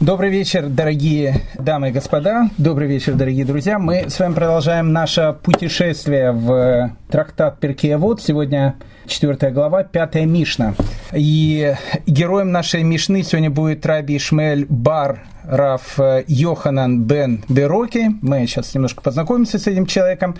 [0.00, 2.50] Добрый вечер, дорогие дамы и господа.
[2.56, 3.80] Добрый вечер, дорогие друзья.
[3.80, 8.22] Мы с вами продолжаем наше путешествие в трактат Перкеевод.
[8.22, 8.76] Сегодня
[9.08, 10.74] четвертая глава, пятая Мишна.
[11.12, 11.74] И
[12.06, 18.10] героем нашей Мишны сегодня будет Раби Ишмель Бар Раф Йоханан Бен Бероки.
[18.22, 20.36] Мы сейчас немножко познакомимся с этим человеком.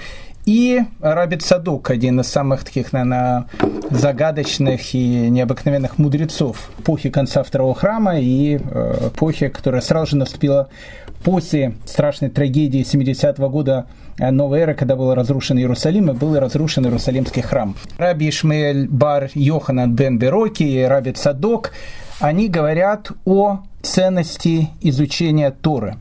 [0.48, 3.44] И Рабит Садук, один из самых таких, наверное,
[3.90, 10.70] загадочных и необыкновенных мудрецов эпохи конца второго храма и э, эпохи, которая сразу же наступила
[11.22, 16.86] после страшной трагедии 70-го года э, новой эры, когда был разрушен Иерусалим и был разрушен
[16.86, 17.76] Иерусалимский храм.
[17.98, 21.72] Раби Ишмаэль Бар Йоханан Бен Бероки и Раби Садок,
[22.20, 25.96] они говорят о ценности изучения Торы.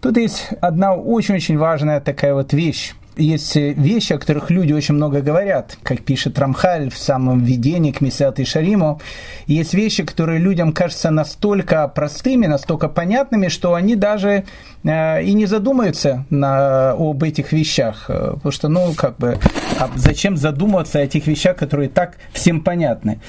[0.00, 5.20] Тут есть одна очень-очень важная такая вот вещь есть вещи, о которых люди очень много
[5.20, 9.00] говорят, как пишет Рамхаль в самом введении к Месят и Шариму.
[9.46, 14.44] Есть вещи, которые людям кажутся настолько простыми, настолько понятными, что они даже
[14.84, 18.06] э, и не задумаются на, об этих вещах.
[18.08, 19.38] Э, потому что, ну, как бы,
[19.78, 23.20] а зачем задумываться о этих вещах, которые так всем понятны.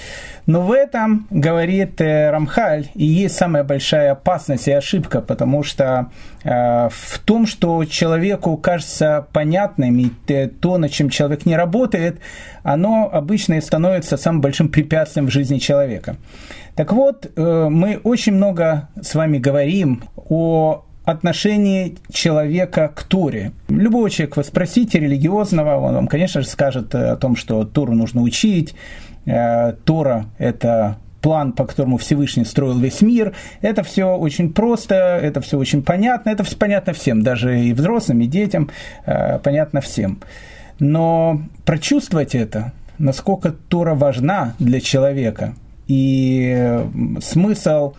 [0.46, 6.08] Но в этом, говорит э, Рамхаль, и есть самая большая опасность и ошибка, потому что
[6.39, 12.20] э, в том, что человеку кажется понятным, и то, над чем человек не работает,
[12.64, 16.16] оно обычно и становится самым большим препятствием в жизни человека.
[16.76, 23.52] Так вот, э, мы очень много с вами говорим о отношении человека к Туре.
[23.68, 28.22] Любого человека вы спросите, религиозного, он вам, конечно же, скажет о том, что Туру нужно
[28.22, 28.76] учить,
[29.30, 33.34] Э, Тора– это план, по которому Всевышний строил весь мир.
[33.62, 38.22] Это все очень просто, это все очень понятно, это все понятно всем, даже и взрослым,
[38.22, 38.70] и детям
[39.06, 40.20] э, понятно всем.
[40.80, 45.54] Но прочувствовать это, насколько Тора важна для человека,
[45.88, 46.86] и
[47.22, 47.94] смысл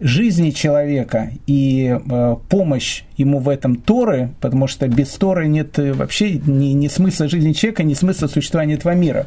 [0.00, 6.34] жизни человека и э, помощь ему в этом Торы, потому что без Торы нет вообще
[6.38, 9.26] ни, ни смысла жизни человека, ни смысла существования этого мира.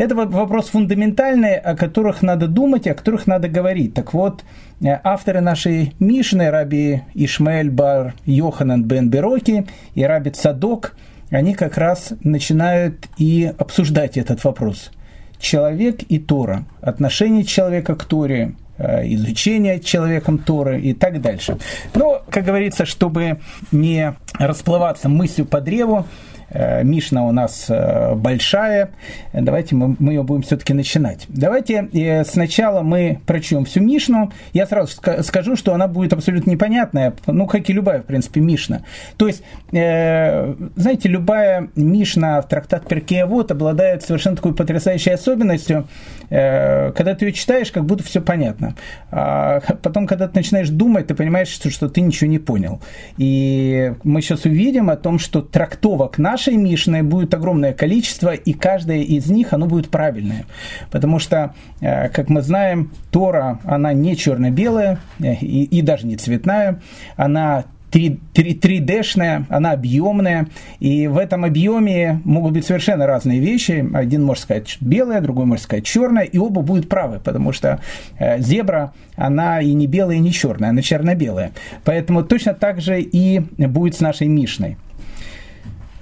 [0.00, 3.92] Это вопрос фундаментальный, о которых надо думать, о которых надо говорить.
[3.92, 4.44] Так вот,
[4.80, 10.96] э, авторы нашей Мишны, раби Ишмаэль Бар Йоханан Бен Бероки и раби Цадок,
[11.28, 14.90] они как раз начинают и обсуждать этот вопрос.
[15.38, 21.58] Человек и Тора, отношение человека к Торе, э, изучение человеком Торы и так дальше.
[21.92, 23.40] Но, как говорится, чтобы
[23.70, 26.06] не расплываться мыслью по древу,
[26.52, 28.90] Мишна у нас э, большая.
[29.32, 31.26] Давайте мы, мы ее будем все-таки начинать.
[31.28, 34.32] Давайте э, сначала мы прочтем всю Мишну.
[34.52, 38.82] Я сразу скажу, что она будет абсолютно непонятная, ну, как и любая, в принципе, Мишна.
[39.16, 45.86] То есть, знаете, любая Мишна в трактат Перкея вот обладает совершенно такой потрясающей особенностью,
[46.28, 48.74] когда ты ее читаешь, как будто все понятно.
[49.10, 52.80] А потом, когда ты начинаешь думать, ты понимаешь, что, что ты ничего не понял.
[53.18, 58.54] И мы сейчас увидим о том, что трактовок наш нашей Мишны будет огромное количество, и
[58.54, 60.46] каждая из них, оно будет правильное.
[60.90, 66.16] Потому что, э, как мы знаем, Тора, она не черно-белая э, и, и даже не
[66.16, 66.80] цветная,
[67.16, 70.46] она 3D-шная, она объемная,
[70.78, 73.86] и в этом объеме могут быть совершенно разные вещи.
[73.92, 77.80] Один может сказать белая, другой может сказать черная, и оба будут правы, потому что
[78.18, 81.52] э, зебра, она и не белая, и не черная, она черно-белая.
[81.84, 84.78] Поэтому точно так же и будет с нашей Мишной.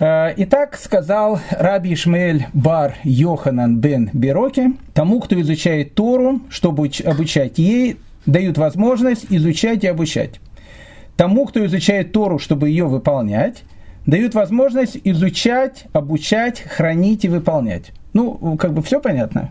[0.00, 7.59] Э, итак, сказал Раби Ишмаэль Бар Йоханан бен Бероки, тому, кто изучает Тору, чтобы обучать
[7.59, 10.41] ей, дают возможность изучать и обучать.
[11.16, 13.64] Тому, кто изучает Тору, чтобы ее выполнять,
[14.06, 17.91] дают возможность изучать, обучать, хранить и выполнять.
[18.12, 19.50] Ну, как бы все понятно.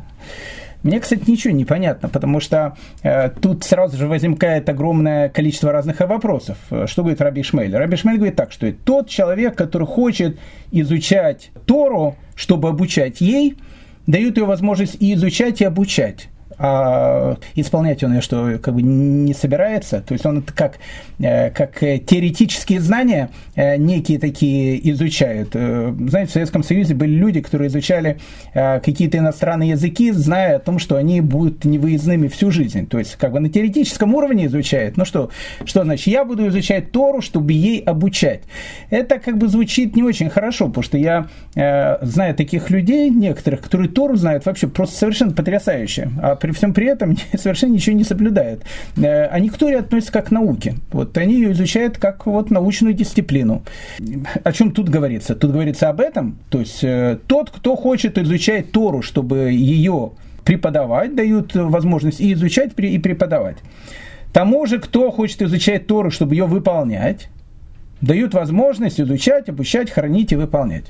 [0.83, 5.99] Мне, кстати, ничего не понятно, потому что э, тут сразу же возникает огромное количество разных
[6.01, 6.57] вопросов.
[6.85, 7.75] Что говорит Раби Шмель?
[7.75, 10.37] Раби Шмель говорит так, что тот человек, который хочет
[10.71, 13.57] изучать Тору, чтобы обучать ей,
[14.05, 19.33] дают ее возможность и изучать, и обучать а исполнять он ее что, как бы не
[19.33, 20.01] собирается.
[20.01, 20.79] То есть он как,
[21.19, 25.49] э, как теоретические знания э, некие такие изучают.
[25.53, 28.17] Э, знаете, в Советском Союзе были люди, которые изучали
[28.53, 32.87] какие-то иностранные языки, зная о том, что они будут невыездными всю жизнь.
[32.87, 34.97] То есть как бы на теоретическом уровне изучают.
[34.97, 35.29] Ну что,
[35.65, 38.41] что значит, я буду изучать Тору, чтобы ей обучать.
[38.89, 41.27] Это как бы звучит не очень хорошо, потому что я
[42.01, 46.09] знаю таких людей, некоторых, которые Тору знают вообще просто совершенно потрясающе.
[46.21, 48.63] А при всем при этом совершенно ничего не соблюдают.
[48.95, 50.75] Э, они к Торе относятся как к науке.
[50.91, 53.63] Вот они ее изучают как вот научную дисциплину.
[54.43, 55.35] О чем тут говорится?
[55.35, 56.37] Тут говорится об этом.
[56.49, 60.11] То есть э, тот, кто хочет изучать Тору, чтобы ее
[60.45, 63.57] преподавать, дают возможность и изучать, и преподавать.
[64.31, 67.27] Тому же, кто хочет изучать Тору, чтобы ее выполнять,
[67.99, 70.85] дают возможность изучать, обучать, хранить и выполнять.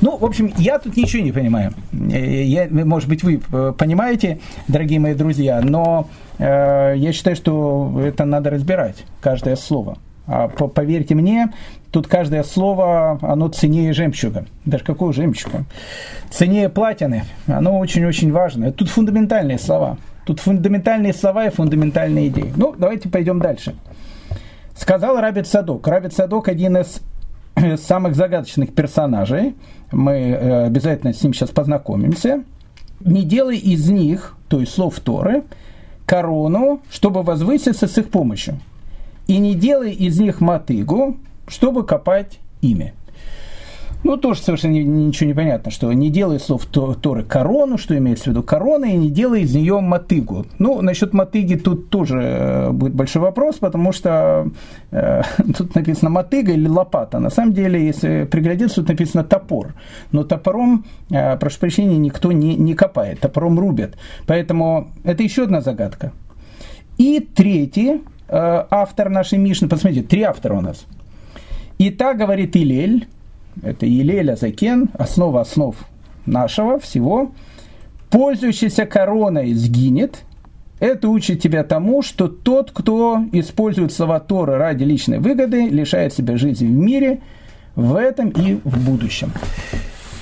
[0.00, 1.72] Ну, в общем, я тут ничего не понимаю.
[1.92, 3.38] Я, может быть, вы
[3.72, 4.38] понимаете,
[4.68, 6.08] дорогие мои друзья, но
[6.38, 9.98] э, я считаю, что это надо разбирать, каждое слово.
[10.26, 11.52] А поверьте мне,
[11.90, 14.46] тут каждое слово, оно ценнее жемчуга.
[14.64, 15.64] Даже какого жемчуга?
[16.30, 17.24] Ценнее платины.
[17.46, 18.72] Оно очень-очень важно.
[18.72, 19.98] Тут фундаментальные слова.
[20.24, 22.52] Тут фундаментальные слова и фундаментальные идеи.
[22.56, 23.74] Ну, давайте пойдем дальше.
[24.74, 25.86] Сказал Рабит Садок.
[25.86, 27.00] Рабит Садок один из
[27.76, 29.54] самых загадочных персонажей.
[29.92, 32.44] Мы э, обязательно с ним сейчас познакомимся.
[33.00, 35.44] Не делай из них, то есть слов Торы,
[36.06, 38.58] корону, чтобы возвыситься с их помощью
[39.26, 41.16] и не делай из них мотыгу,
[41.48, 42.94] чтобы копать ими.
[44.04, 48.26] Ну, тоже совершенно ничего не понятно, что не делай слов Торы корону, что имеется в
[48.28, 50.46] виду корона, и не делай из нее мотыгу.
[50.58, 54.50] Ну, насчет мотыги тут тоже э, будет большой вопрос, потому что
[54.90, 55.22] э,
[55.58, 57.18] тут написано мотыга или лопата.
[57.18, 59.74] На самом деле, если приглядеться, тут написано топор.
[60.12, 63.96] Но топором, э, прошу прощения, никто не, не копает, топором рубят.
[64.26, 66.12] Поэтому это еще одна загадка.
[66.98, 69.68] И третий Э, автор нашей Мишны.
[69.68, 70.86] Посмотрите, три автора у нас.
[71.78, 73.06] И так говорит Илель,
[73.62, 75.76] это Илель Азакен, основа основ
[76.26, 77.32] нашего всего,
[78.10, 80.24] пользующийся короной сгинет,
[80.80, 86.36] это учит тебя тому, что тот, кто использует слова Торы ради личной выгоды, лишает себя
[86.36, 87.20] жизни в мире,
[87.74, 89.32] в этом и в будущем.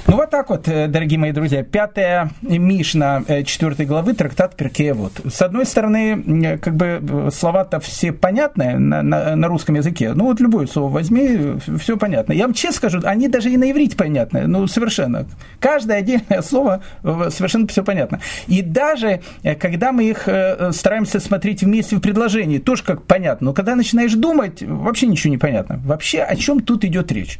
[0.08, 4.54] Ну вот так вот, э, дорогие мои друзья, пятая Мишна э, четвертой главы, трактат
[4.94, 5.12] Вот.
[5.32, 10.12] С одной стороны, как бы э, слова-то все понятные на, на, на русском языке.
[10.12, 12.32] Ну вот любое слово возьми, все понятно.
[12.32, 15.26] Я вам честно скажу, они даже и на иврите понятны, ну совершенно.
[15.60, 18.20] Каждое отдельное слово совершенно все понятно.
[18.48, 19.20] И даже
[19.60, 20.28] когда мы их
[20.72, 23.46] стараемся смотреть вместе в предложении, тоже как понятно.
[23.46, 25.80] Но когда начинаешь думать, вообще ничего не понятно.
[25.84, 27.38] Вообще о чем тут идет речь?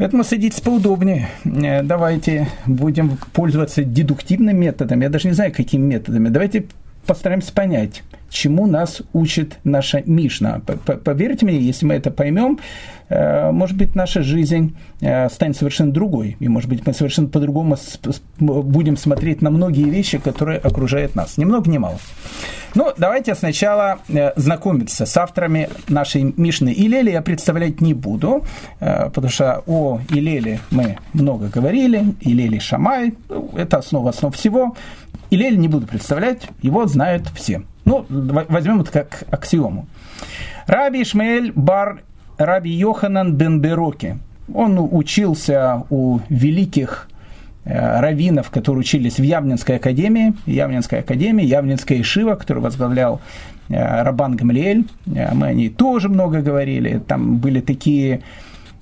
[0.00, 1.28] Поэтому садитесь поудобнее.
[1.44, 5.02] Э, давайте будем пользоваться дедуктивным методом.
[5.02, 6.30] Я даже не знаю, какими методами.
[6.30, 6.64] Давайте
[7.06, 10.62] постараемся понять, чему нас учит наша Мишна.
[11.04, 12.60] Поверьте мне, если мы это поймем,
[13.10, 16.38] э, может быть, наша жизнь э, станет совершенно другой.
[16.40, 17.76] И, может быть, мы совершенно по-другому
[18.38, 21.36] будем смотреть на многие вещи, которые окружают нас.
[21.36, 21.98] Ни много, ни мало.
[22.74, 27.10] Ну, давайте сначала э, знакомиться с авторами нашей Мишны Илели.
[27.10, 28.44] Я представлять не буду,
[28.78, 32.14] потому что о Илеле мы много говорили.
[32.20, 34.76] Илели Шамай, ну, это основа основ всего.
[35.30, 37.62] Илель не буду представлять, его знают все.
[37.84, 39.86] Ну, возьмем это как аксиому.
[40.66, 42.02] Раби Ишмаэль бар
[42.38, 44.18] Раби Йоханан бен Бероки.
[44.52, 47.09] Он учился у великих э,
[47.64, 53.20] раввинов, которые учились в Явнинской академии, Явнинской академии, Явнинская Ишива, который возглавлял
[53.68, 54.86] э, Рабан Гамлиэль.
[55.14, 57.00] Э, мы о ней тоже много говорили.
[57.06, 58.22] Там были такие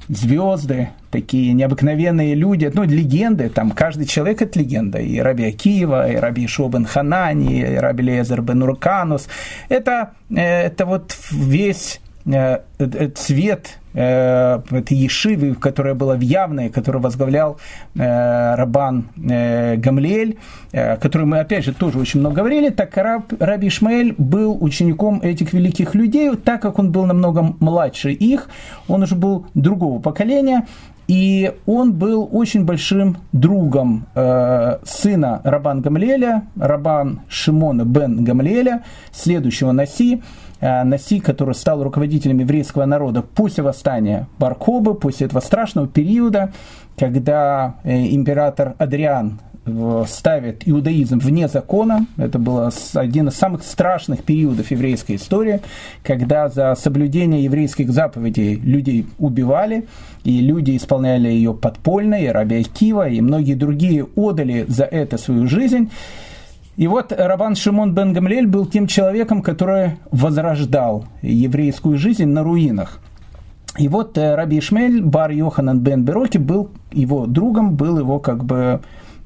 [0.09, 6.17] звезды, такие необыкновенные люди, ну, легенды, там каждый человек это легенда, и Раби Акиева, и
[6.17, 9.29] Раби Шобен Ханани, и Раби Лезер бен Урканус.
[9.69, 12.08] Это, э, это вот весь э, э,
[13.15, 17.59] цвет э, этой Ешивы, которая была в Явной, которую возглавлял
[17.95, 20.37] э, Рабан э, Гамлиэль,
[20.73, 25.53] э, мы, опять же, тоже очень много говорили, так раб, Раби Ишмаэль был учеником этих
[25.53, 28.49] великих людей, так как он был намного младше их,
[28.89, 30.67] он уже был другого поколения,
[31.09, 39.73] и он был очень большим другом э, сына Рабан Гамлеля, Рабан Шимона бен Гамлеля, следующего
[39.73, 40.21] Наси, э,
[40.61, 46.53] Наси, который стал руководителем еврейского народа после восстания Баркобы, после этого страшного периода,
[46.97, 49.39] когда э, император Адриан
[50.07, 52.07] ставит иудаизм вне закона.
[52.17, 55.61] Это был один из самых страшных периодов еврейской истории,
[56.03, 59.87] когда за соблюдение еврейских заповедей людей убивали,
[60.25, 65.47] и люди исполняли ее подпольно, и Раби Акива, и многие другие отдали за это свою
[65.47, 65.91] жизнь.
[66.79, 73.01] И вот Рабан Шимон бен Гамлель был тем человеком, который возрождал еврейскую жизнь на руинах.
[73.77, 78.45] И вот э, Раби Ишмель Бар Йоханан бен Бероки был его другом, был его как
[78.45, 78.81] бы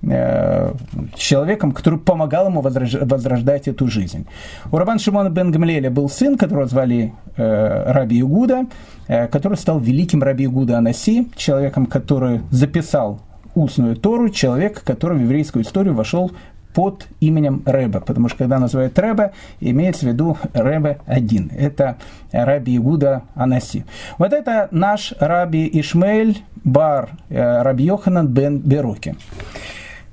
[0.05, 0.73] Э,
[1.15, 4.27] человеком, который помогал ему возрождать эту жизнь.
[4.73, 8.67] У Рабан Шимона бен Гамлеля был сын, которого звали э, Раби Игуда,
[9.07, 13.21] э, который стал великим Раби Игуда Анаси, человеком, который записал
[13.55, 16.33] устную Тору, человек, который в еврейскую историю вошел
[16.75, 21.50] под именем Рэбе, потому что когда называют Рэбе, имеется в виду Рэбе один.
[21.57, 21.97] Это
[22.33, 23.85] Раби Игуда Анаси.
[24.19, 29.17] Вот это наш Раби Ишмель Бар Раби Йоханан бен Беруки.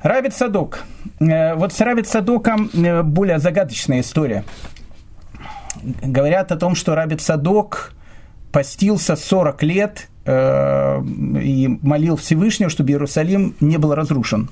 [0.02, 0.86] Рабит Садок.
[1.20, 4.46] Э, вот с Рабит Садоком э, более загадочная история.
[6.02, 7.94] говорят о том, что Раби Цадок
[8.52, 14.50] постился 40 лет э, и молил Всевышнего, чтобы Иерусалим не был разрушен.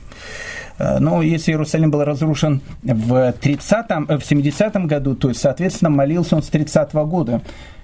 [0.77, 6.36] Э, но если Иерусалим был разрушен в, 30 э, в 70-м году, то, соответственно, молился
[6.36, 7.41] он с 30-го года.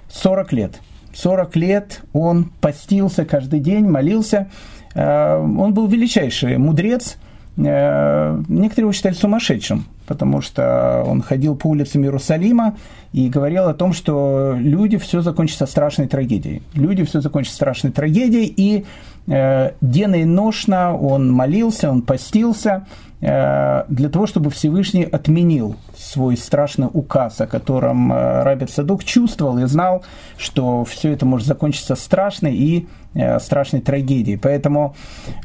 [0.08, 0.80] 40 лет.
[1.14, 4.48] 40 лет он постился каждый день, молился.
[4.94, 7.16] Э, он был величайший мудрец.
[7.56, 12.76] Некоторые его считали сумасшедшим, потому что он ходил по улицам Иерусалима
[13.12, 16.62] и говорил о том, что люди все закончится страшной трагедией.
[16.74, 18.84] Люди все закончится страшной трагедией, и
[19.26, 22.86] денно и ношно он молился, он постился.
[23.13, 29.58] э, для того, чтобы Всевышний отменил свой страшный указ, о котором э, Раби Садук чувствовал
[29.58, 30.04] и знал,
[30.36, 34.36] что все это может закончиться страшной и э, страшной трагедией.
[34.36, 34.94] Поэтому,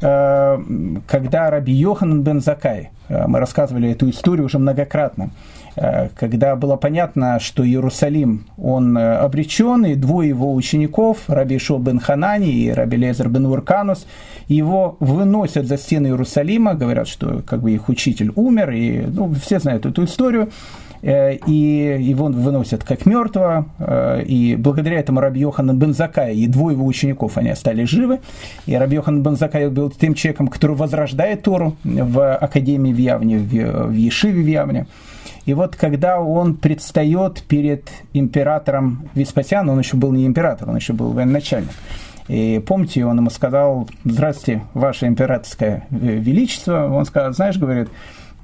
[0.01, 0.57] э,
[1.07, 5.31] когда Раби Йохан бен Закай, э, мы рассказывали эту историю уже многократно,
[5.79, 11.77] Э, когда было понятно, что Иерусалим, он э, обречен, и двое его учеников, Раби Шо
[11.77, 14.05] бен Ханани и Раби Лезер бен Урканус,
[14.47, 19.59] его выносят за стены Иерусалима, говорят, что как бы их учитель умер, и ну, все
[19.59, 20.49] знают эту историю,
[21.01, 23.65] э, и его выносят как мертвого,
[24.25, 28.19] и благодаря этому Раби Йохан бен Закай и двое его учеников, они остались живы,
[28.65, 33.37] и Раби Йохан бен Закай был тем человеком, который возрождает Тору в Академии в Явне,
[33.37, 34.87] в Ешиве в Явне,
[35.49, 40.93] и вот когда он предстает перед императором Веспасианом, он еще был не император, он еще
[40.93, 41.71] был военачальник.
[42.29, 46.87] И помните, он ему сказал, здравствуйте, ваше императорское величество.
[46.87, 47.89] Он сказал, знаешь, говорит,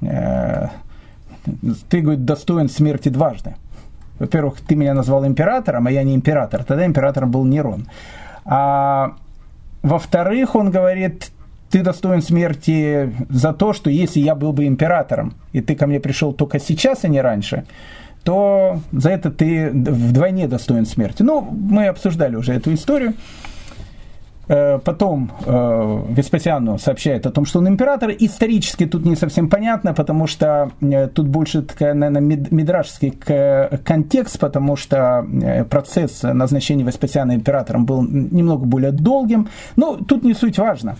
[0.02, 0.66] «Э,
[1.88, 3.54] ты, говорит, достоин смерти дважды.
[4.18, 6.64] Во-первых, ты меня назвал императором, а я не император.
[6.64, 7.86] Тогда императором был Нерон.
[8.44, 9.14] А
[9.82, 11.30] во-вторых, он говорит,
[11.70, 16.00] ты достоин смерти за то, что если я был бы императором, и ты ко мне
[16.00, 17.66] пришел только сейчас, а не раньше,
[18.24, 21.22] то за это ты вдвойне достоин смерти.
[21.22, 23.14] Ну, мы обсуждали уже эту историю.
[24.48, 28.10] Э, потом э, Веспасиану сообщает о том, что он император.
[28.16, 34.76] Исторически тут не совсем понятно, потому что э, тут больше, такая, наверное, мидрашский контекст, потому
[34.76, 35.26] что
[35.68, 39.48] процесс назначения Веспасиана императором был немного более долгим.
[39.74, 40.96] Но тут не суть важно.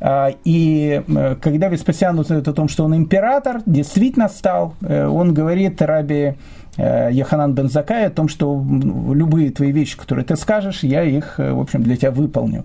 [0.00, 1.02] А, и
[1.40, 6.34] когда Веспасиан узнает о том, что он император, действительно стал, он говорит Раби
[6.78, 8.64] Яханан бен Закай о том, что
[9.12, 12.64] любые твои вещи, которые ты скажешь, я их, в общем, для тебя выполню.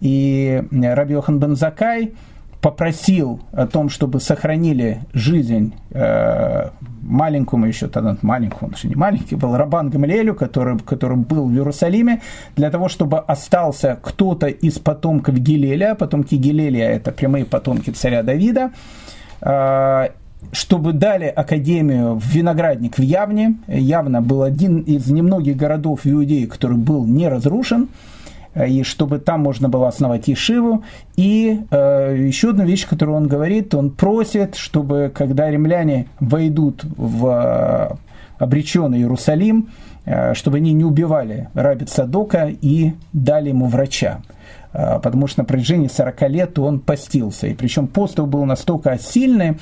[0.00, 2.12] И Раби Йохан бен Закай
[2.64, 6.70] попросил о том, чтобы сохранили жизнь э,
[7.02, 11.52] маленькому еще тогда, маленькому, он еще не маленький был, Рабан Гамлелю, который, который был в
[11.52, 12.22] Иерусалиме,
[12.56, 18.72] для того, чтобы остался кто-то из потомков Гилеля, потомки Гилеля это прямые потомки царя Давида,
[19.42, 20.08] э,
[20.52, 23.56] чтобы дали академию в Виноградник в Явне.
[23.66, 27.88] Явно был один из немногих городов в Иудее, который был не разрушен.
[28.54, 30.84] Э, и чтобы там можно было основать Ешиву.
[31.16, 37.26] И э, еще одна вещь, которую он говорит, он просит, чтобы когда римляне войдут в
[37.26, 37.96] э,
[38.38, 39.70] обреченный Иерусалим,
[40.04, 44.20] э, чтобы они не убивали Раби Садока и дали ему врача.
[44.72, 47.46] Э, потому что на протяжении 40 лет он постился.
[47.46, 49.58] И причем пост был настолько сильный,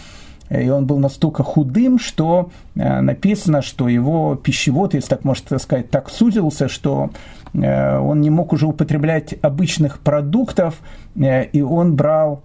[0.61, 5.90] и он был настолько худым, что э, написано, что его пищевод, если так можно сказать,
[5.90, 7.11] так сузился, что
[7.54, 10.80] Э, он не мог уже употреблять обычных продуктов,
[11.16, 12.42] э, и он брал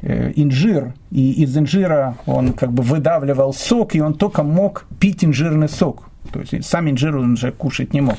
[0.00, 5.68] инжир, и из инжира он как бы выдавливал сок, и он только мог пить инжирный
[5.68, 6.04] сок.
[6.32, 8.16] То есть сам инжир он уже кушать не мог.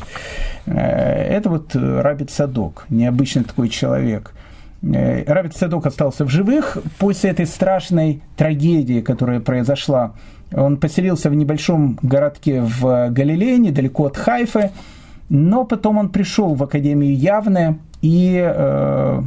[0.65, 4.33] Это вот Рабит Садок, необычный такой человек.
[4.81, 6.77] Рабит Садок остался в живых.
[6.97, 10.13] После этой страшной трагедии, которая произошла
[10.51, 14.71] он поселился в небольшом городке в Галилее, недалеко от Хайфы,
[15.29, 19.21] но потом он пришел в Академию Явное и, э,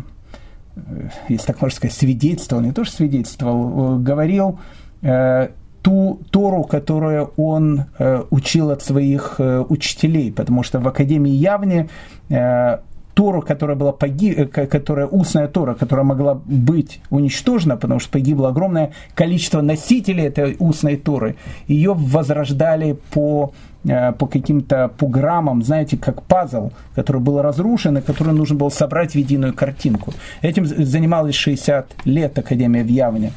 [1.29, 4.59] если так можно сказать, свидетельствовал, не то что свидетельствовал, э, говорил
[5.03, 5.49] э,
[5.83, 11.89] ту Тору, которую он э, учил от своих э, учителей, потому что в Академии Явне
[12.31, 12.79] э,
[13.15, 14.39] Тору, которая была погиб...
[14.39, 20.57] Э, которая устная Тора, которая могла быть уничтожена, потому что погибло огромное количество носителей этой
[20.59, 21.37] устной Торы,
[21.69, 23.53] ее возрождали по
[23.85, 29.13] э, по каким-то программам, знаете, как пазл, который был разрушен и который нужно было собрать
[29.13, 30.13] в единую картинку.
[30.41, 33.33] Этим занималась 60 лет Академия в Явне.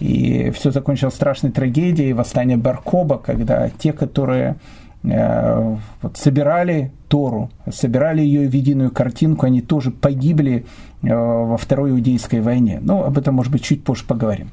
[0.00, 4.56] И все закончилось страшной трагедией, восстание Баркоба, когда те, которые
[5.02, 10.66] вот, собирали Тору, собирали ее в единую картинку, они тоже погибли
[11.02, 12.78] э, во Второй Иудейской войне.
[12.82, 14.50] Но об этом, может быть, чуть позже поговорим.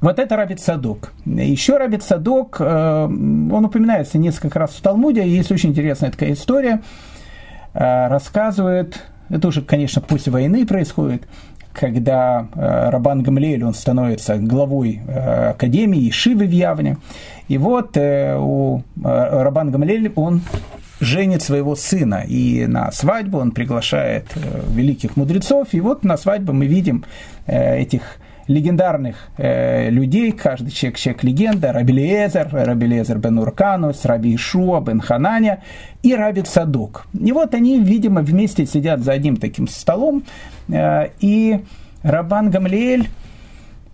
[0.00, 1.12] Вот это Рабит Садок.
[1.24, 6.82] Еще Рабит Садок, э, он упоминается несколько раз в Талмуде, есть очень интересная такая история,
[7.72, 11.26] э, рассказывает, это уже, конечно, после войны происходит,
[11.78, 16.96] когда э, Рабан Гамлиэль, он становится главой Академии Шивы в Явне,
[17.48, 20.40] и вот у Рабан Гамлиэль, он
[21.00, 24.26] женит своего сына, и на свадьбу он приглашает
[24.68, 27.04] великих мудрецов, и вот на свадьбу мы видим
[27.46, 28.18] этих
[28.48, 34.80] легендарных э, людей, каждый человек, человек легенда, Раби Лезер, Раби Лезер бен Урканус, Раби Ишуа
[34.80, 35.62] бен Хананя
[36.02, 37.06] и Раби Садук.
[37.18, 40.24] И вот они, видимо, вместе сидят за одним таким столом,
[40.68, 41.60] э, и
[42.02, 43.08] Рабан Гамлиэль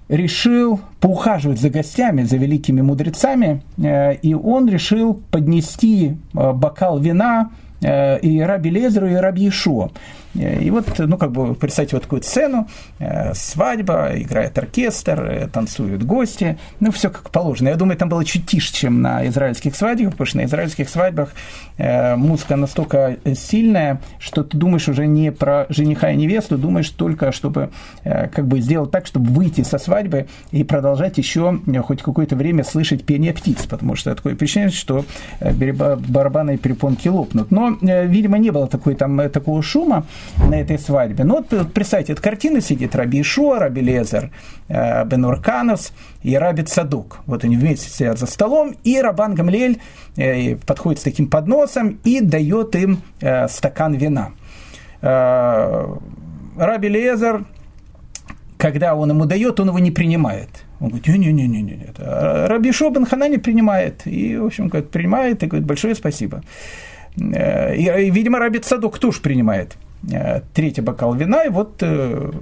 [0.08, 7.50] решил поухаживать за гостями, за великими мудрецами, э, и он решил поднести э, бокал вина
[7.80, 9.90] э, и Раби Лезеру, и Раби Ишуа.
[10.34, 12.66] И вот, ну, как бы, представьте вот такую сцену,
[12.98, 17.68] э, свадьба, играет оркестр, э, танцуют гости, ну, все как положено.
[17.68, 21.34] Я думаю, там было чуть тише, чем на израильских свадьбах, потому что на израильских свадьбах
[21.76, 27.32] э, музыка настолько сильная, что ты думаешь уже не про жениха и невесту, думаешь только,
[27.32, 27.70] чтобы
[28.04, 33.04] как бы сделать так, чтобы выйти со свадьбы и продолжать еще хоть какое-то время слышать
[33.04, 35.04] пение птиц, потому что такое впечатление, что
[35.40, 37.50] барабаны и перепонки лопнут.
[37.50, 40.04] Но, видимо, не было такой, там, такого шума,
[40.38, 41.24] на этой свадьбе.
[41.24, 44.30] Ну вот представьте, эта картина сидит Раби Ишуа, Раби Лезер,
[44.68, 47.20] э, Бен Урканус и Раби Цадук.
[47.26, 49.80] Вот они вместе сидят за столом, и Рабан Гамлель
[50.16, 54.30] э, подходит с таким подносом и дает им э, стакан вина.
[55.00, 57.44] Раби Лезер,
[58.56, 60.48] когда он ему дает, он его не принимает.
[60.78, 64.06] Он говорит, не-не-не-не, Раби Шобен Хана не принимает.
[64.06, 66.42] И, в общем, говорит, принимает и говорит, большое спасибо.
[67.16, 69.76] И, и видимо, Раби Цадук тоже принимает.
[70.10, 72.32] Э, третий бокал вина, и вот э,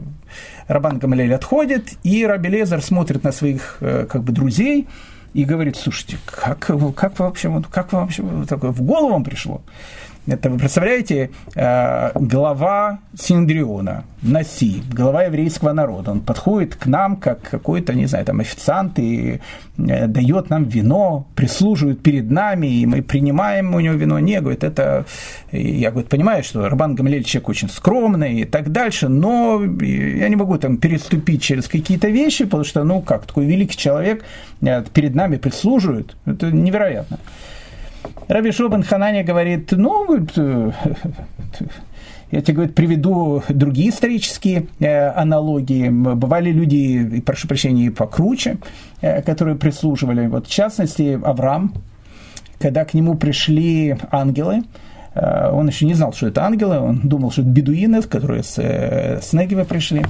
[0.66, 4.88] Рабан Гамалель отходит, и Раби Лезер смотрит на своих э, как бы друзей
[5.34, 9.60] и говорит, слушайте, как, как вообще, как вообще такое в голову вам пришло?
[10.30, 17.42] Это вы представляете, э, глава Синдриона, Наси, глава еврейского народа, он подходит к нам как
[17.42, 19.40] какой-то, не знаю, там официант и
[19.78, 24.20] э, дает нам вино, прислуживает перед нами, и мы принимаем у него вино.
[24.20, 25.04] Не, говорит, это,
[25.50, 30.36] я говорит, понимаю, что Рабан Гамлель человек очень скромный и так дальше, но я не
[30.36, 34.22] могу там переступить через какие-то вещи, потому что, ну как, такой великий человек
[34.62, 37.18] э, перед нами прислуживает, это невероятно.
[38.28, 40.70] Раби Шобан Ханани говорит, ну, э,
[42.30, 45.88] я тебе говорит, приведу другие исторические э, аналогии.
[45.88, 48.58] Бывали люди, прошу прощения, покруче,
[49.00, 50.28] э, которые прислуживали.
[50.28, 51.74] Вот, в частности, Авраам,
[52.60, 54.62] когда к нему пришли ангелы,
[55.14, 59.20] он еще не знал, что это ангелы, он думал, что это бедуины, которые с, э,
[59.20, 60.04] с Негева пришли.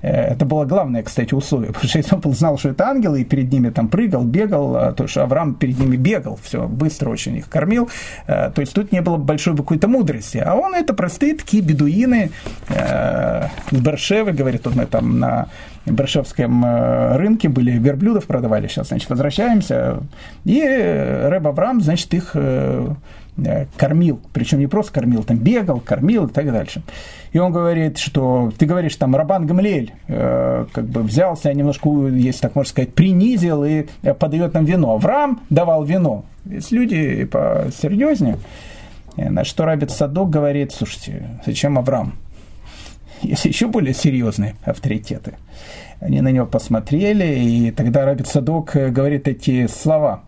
[0.00, 3.24] Э, это было главное, кстати, условие, потому что если он знал, что это ангелы, и
[3.24, 7.36] перед ними там прыгал, бегал, а то, что Авраам перед ними бегал, все, быстро очень
[7.36, 7.88] их кормил,
[8.26, 10.38] то есть тут не было большой какой-то мудрости.
[10.38, 12.30] А он это простые такие бедуины
[12.68, 15.48] с Бершевы, говорит, мы там на
[15.86, 16.64] Бершевском
[17.16, 19.98] рынке были, верблюдов продавали, сейчас, значит, возвращаемся,
[20.44, 22.94] и Рэб Авраам, значит, их Э,
[23.76, 26.82] кормил, причем не просто кормил, там бегал, кормил и так дальше.
[27.32, 32.42] И он говорит, что ты говоришь, там Рабан Гамлель э, как бы взялся, немножко, если
[32.42, 34.94] так можно сказать, принизил и э, подает нам вино.
[34.94, 36.24] Авраам давал вино.
[36.44, 38.38] Есть люди посерьезнее.
[39.16, 42.14] Э, на что Рабит Садок говорит, слушайте, зачем Авраам?
[43.22, 45.34] Есть еще более серьезные авторитеты.
[45.98, 50.22] Они на него посмотрели, и тогда Рабит Садок говорит эти слова.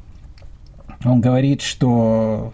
[1.04, 2.52] Он говорит, что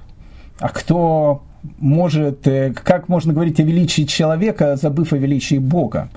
[0.63, 1.43] а кто
[1.81, 6.09] может, э, как можно говорить о величии человека, забыв о величии Бога?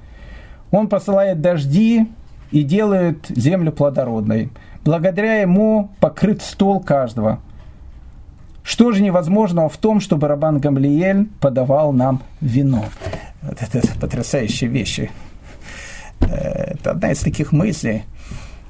[0.70, 2.08] Он посылает дожди
[2.52, 4.52] и делает землю плодородной.
[4.84, 7.40] Благодаря ему покрыт стол каждого.
[8.62, 12.86] Что же невозможного в том, чтобы Рабан Гамлиель подавал нам вино?
[13.42, 15.10] Вот это потрясающие вещи.
[16.20, 18.04] Э, это одна из таких мыслей.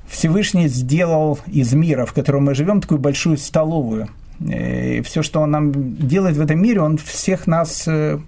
[0.08, 4.08] Всевышний сделал из мира, в котором мы живем, такую большую столовую–
[4.40, 8.20] и все, что он нам делает в этом мире, он всех нас э,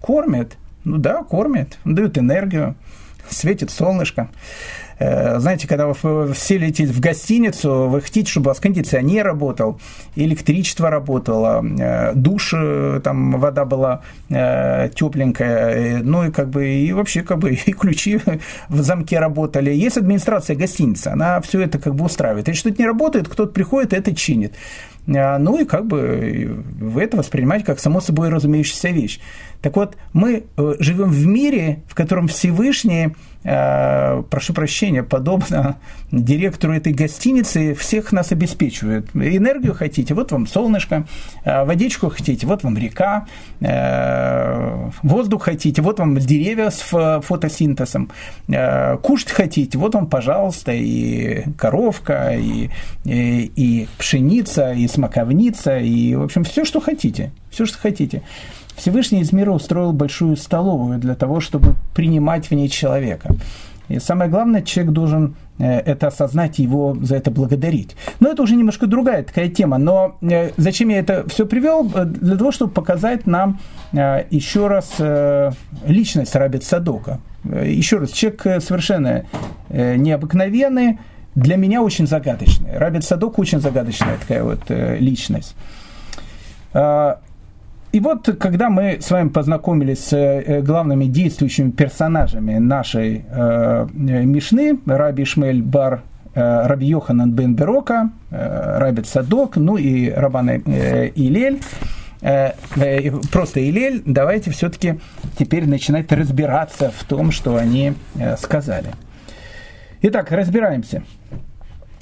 [0.00, 0.56] кормит.
[0.84, 2.74] Ну да, кормит, он дает энергию,
[3.28, 4.30] светит солнышко.
[4.98, 9.80] Э, знаете, когда вы все летите в гостиницу, вы хотите, чтобы у вас кондиционер работал,
[10.16, 12.54] электричество работало, э, душ,
[13.04, 18.20] там вода была тепленькая, ну и как бы и вообще как бы и ключи
[18.68, 19.70] в замке работали.
[19.70, 22.48] Есть администрация гостиницы, она все это как бы устраивает.
[22.48, 24.54] Если что-то не работает, кто-то приходит и это чинит.
[25.06, 26.62] Ну и как бы
[26.98, 29.20] это воспринимаете как само собой разумеющаяся вещь.
[29.62, 35.76] Так вот, мы э, живем в мире, в котором Всевышний, э, прошу прощения, подобно
[36.12, 39.14] директору этой гостиницы, всех нас обеспечивает.
[39.14, 41.06] Энергию хотите, вот вам солнышко,
[41.44, 43.26] э, водичку хотите, вот вам река,
[45.02, 48.10] воздух хотите, вот вам деревья с фотосинтезом,
[49.02, 52.70] кушать хотите, вот вам, пожалуйста, и коровка, и,
[53.04, 58.22] и, и пшеница, и смоковница, и, в общем, все, что хотите, все, что хотите.
[58.76, 63.34] Всевышний из мира устроил большую столовую для того, чтобы принимать в ней человека.
[63.90, 67.96] И самое главное, человек должен э, это осознать и его за это благодарить.
[68.20, 69.78] Но это уже немножко другая такая тема.
[69.78, 71.90] Но э, зачем я это все привел?
[71.94, 73.60] Э, для того, чтобы показать нам
[73.92, 75.00] еще раз
[75.84, 77.18] личность Рабит Садока.
[77.42, 79.24] Еще раз, человек совершенно
[79.68, 81.00] необыкновенный,
[81.34, 82.76] для меня очень загадочный.
[82.76, 85.54] Рабит Садок очень загадочная такая вот личность.
[87.92, 94.78] И вот, когда мы с вами познакомились с э, главными действующими персонажами нашей э, Мишны,
[94.86, 96.02] Раби Шмель Бар
[96.34, 101.60] э, Раби Йоханан бен Берока, э, Раби Садок, ну и Рабан э, Илель,
[102.20, 105.00] э, э, просто Илель, давайте все-таки
[105.36, 108.90] теперь начинать разбираться в том, что они э, сказали.
[110.02, 111.02] Итак, разбираемся.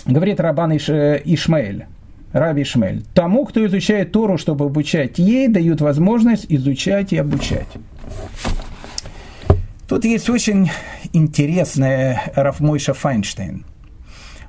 [0.07, 1.87] Говорит Рабан Иш, э, Ишмаэль.
[2.33, 3.05] Раби Шмель.
[3.15, 7.69] Тому, кто изучает Тору, чтобы обучать ей, дают возможность изучать и обучать.
[9.89, 10.71] Тут есть очень
[11.15, 13.65] интересный Рафмойша Файнштейн.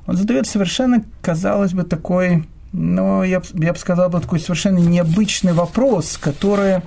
[0.06, 6.18] Он задает совершенно, казалось бы, такой, ну, я, я бы сказал, такой совершенно необычный вопрос,
[6.18, 6.82] который,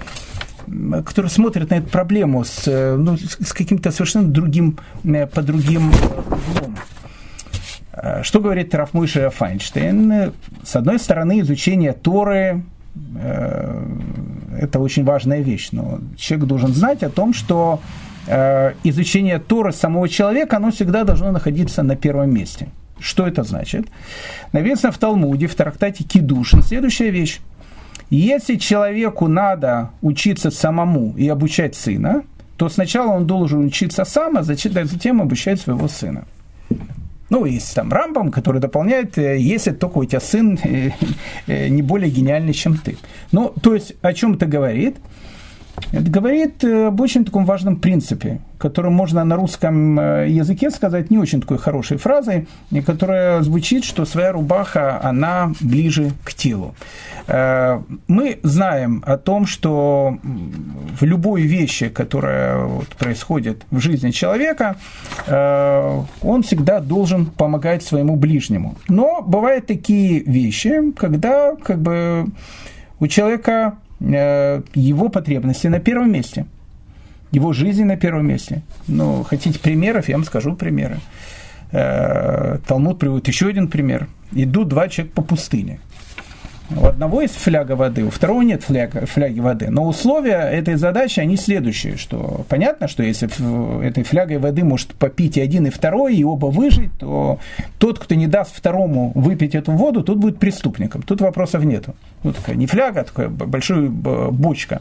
[1.04, 6.76] который смотрит на эту проблему с, ну, с каким-то совершенно другим, по другим углом.
[7.92, 10.32] Э, что говорит Рафмыша Файнштейн?
[10.64, 12.62] С одной стороны, изучение Торы
[13.16, 13.86] э,
[14.58, 17.80] это очень важная вещь, но человек должен знать о том, что
[18.26, 22.68] э, изучение Торы самого человека, оно всегда должно находиться на первом месте.
[22.98, 23.86] Что это значит?
[24.52, 27.40] Написано в Талмуде, в трактате Кидушин, следующая вещь.
[28.12, 32.24] Если человеку надо учиться самому и обучать сына,
[32.58, 36.26] то сначала он должен учиться сам, а затем обучать своего сына.
[37.30, 40.90] Ну, есть там Рамбам, который дополняет, э, если только у тебя сын э,
[41.46, 42.98] э, не более гениальный, чем ты.
[43.32, 44.98] Ну, то есть, о чем это говорит?
[45.90, 51.40] Это говорит об очень таком важном принципе, который можно на русском языке сказать не очень
[51.40, 52.46] такой хорошей фразой,
[52.86, 56.74] которая звучит, что своя рубаха, она ближе к телу.
[57.26, 62.68] Э, мы знаем о том, что в любой вещи, которая
[62.98, 64.76] происходит в жизни человека,
[65.26, 68.76] э, он всегда должен помогать своему ближнему.
[68.88, 72.26] Но бывают такие вещи, когда как бы
[73.00, 76.46] у человека э, его потребности на первом месте,
[77.30, 78.62] его жизнь на первом месте.
[78.88, 80.98] Ну, хотите примеров, я вам скажу примеры.
[81.70, 84.08] Талмуд приводит еще один пример.
[84.32, 85.78] Идут два человека по пустыне–
[86.70, 89.70] у одного есть фляга воды, у второго нет фляга, фляги воды.
[89.70, 93.28] Но условия этой задачи, они следующие, что понятно, что если
[93.84, 97.38] этой флягой воды может попить и один, и второй, и оба выжить, то
[97.78, 101.02] тот, кто не даст второму выпить эту воду, тот будет преступником.
[101.02, 101.94] Тут вопросов нету.
[102.22, 104.80] Вот такая не фляга, а такая большая бочка.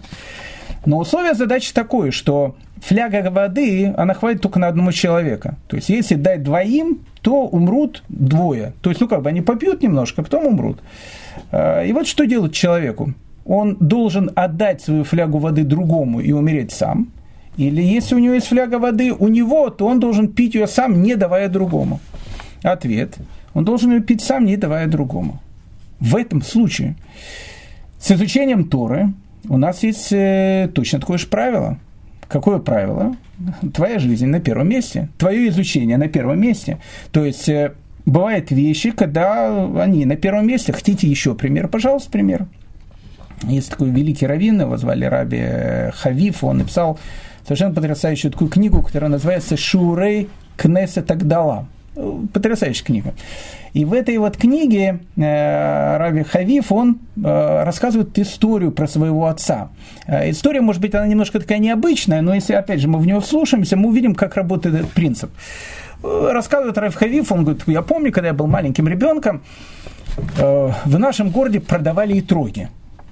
[0.85, 5.57] Но условие задачи такое, что фляга воды, она хватит только на одного человека.
[5.67, 8.73] То есть, если дать двоим, то умрут двое.
[8.81, 10.79] То есть, ну как бы они попьют немножко, а потом умрут.
[11.51, 13.13] Э, и вот что делать человеку?
[13.45, 17.07] Он должен отдать свою флягу воды другому и умереть сам.
[17.57, 21.01] Или если у него есть фляга воды у него, то он должен пить ее сам,
[21.01, 21.99] не давая другому.
[22.63, 23.17] Ответ.
[23.53, 25.41] Он должен ее пить сам, не давая другому.
[25.99, 26.95] В этом случае
[27.99, 29.13] с изучением Торы
[29.47, 31.77] у нас есть э, точно такое же правило.
[32.31, 33.17] Какое правило?
[33.73, 36.77] Твоя жизнь на первом месте, твое изучение на первом месте.
[37.11, 37.73] То есть э,
[38.05, 40.71] бывают вещи, когда они на первом месте.
[40.71, 41.67] Хотите еще пример?
[41.67, 42.47] Пожалуйста, пример.
[43.43, 45.43] Есть такой великий раввин, его звали Раби
[45.93, 46.97] Хавиф, он написал
[47.43, 51.67] совершенно потрясающую такую книгу, которая называется «Шурей Кнесет Агдала».
[52.31, 53.13] Потрясающая книга.
[53.73, 59.69] И в этой вот книге э, Рави Хавиф, он э, рассказывает историю про своего отца.
[60.07, 63.21] Э, история, может быть, она немножко такая необычная, но если, опять же, мы в нее
[63.21, 65.31] вслушаемся, мы увидим, как работает этот принцип.
[66.03, 69.41] Рассказывает Раф Хавиф, он говорит, я помню, когда я был маленьким ребенком,
[70.37, 72.19] э, в нашем городе продавали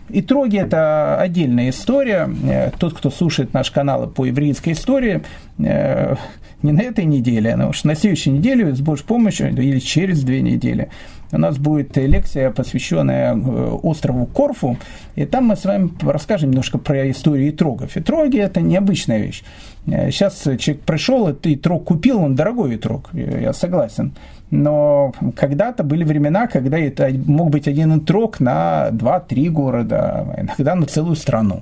[0.09, 0.39] итроги.
[0.39, 2.29] Итроги– это отдельная история.
[2.43, 5.21] Э, тот, кто слушает наш канал по еврейской истории,
[5.57, 10.41] не на этой неделе, а уж на следующей неделе с Божьей помощью или через две
[10.41, 10.89] недели
[11.31, 13.39] у нас будет лекция, посвященная э,
[13.83, 14.77] острову Корфу,
[15.15, 17.95] и там мы с вами расскажем немножко про историю итрогов.
[17.95, 19.43] Итроги– это необычная вещь.
[19.85, 24.13] Сейчас э, человек пришел, и итрог купил, он дорогой итрог, я согласен.
[24.51, 30.85] Но когда-то были времена, когда это мог быть один итрог на 2-3 города, иногда на
[30.85, 31.61] целую страну.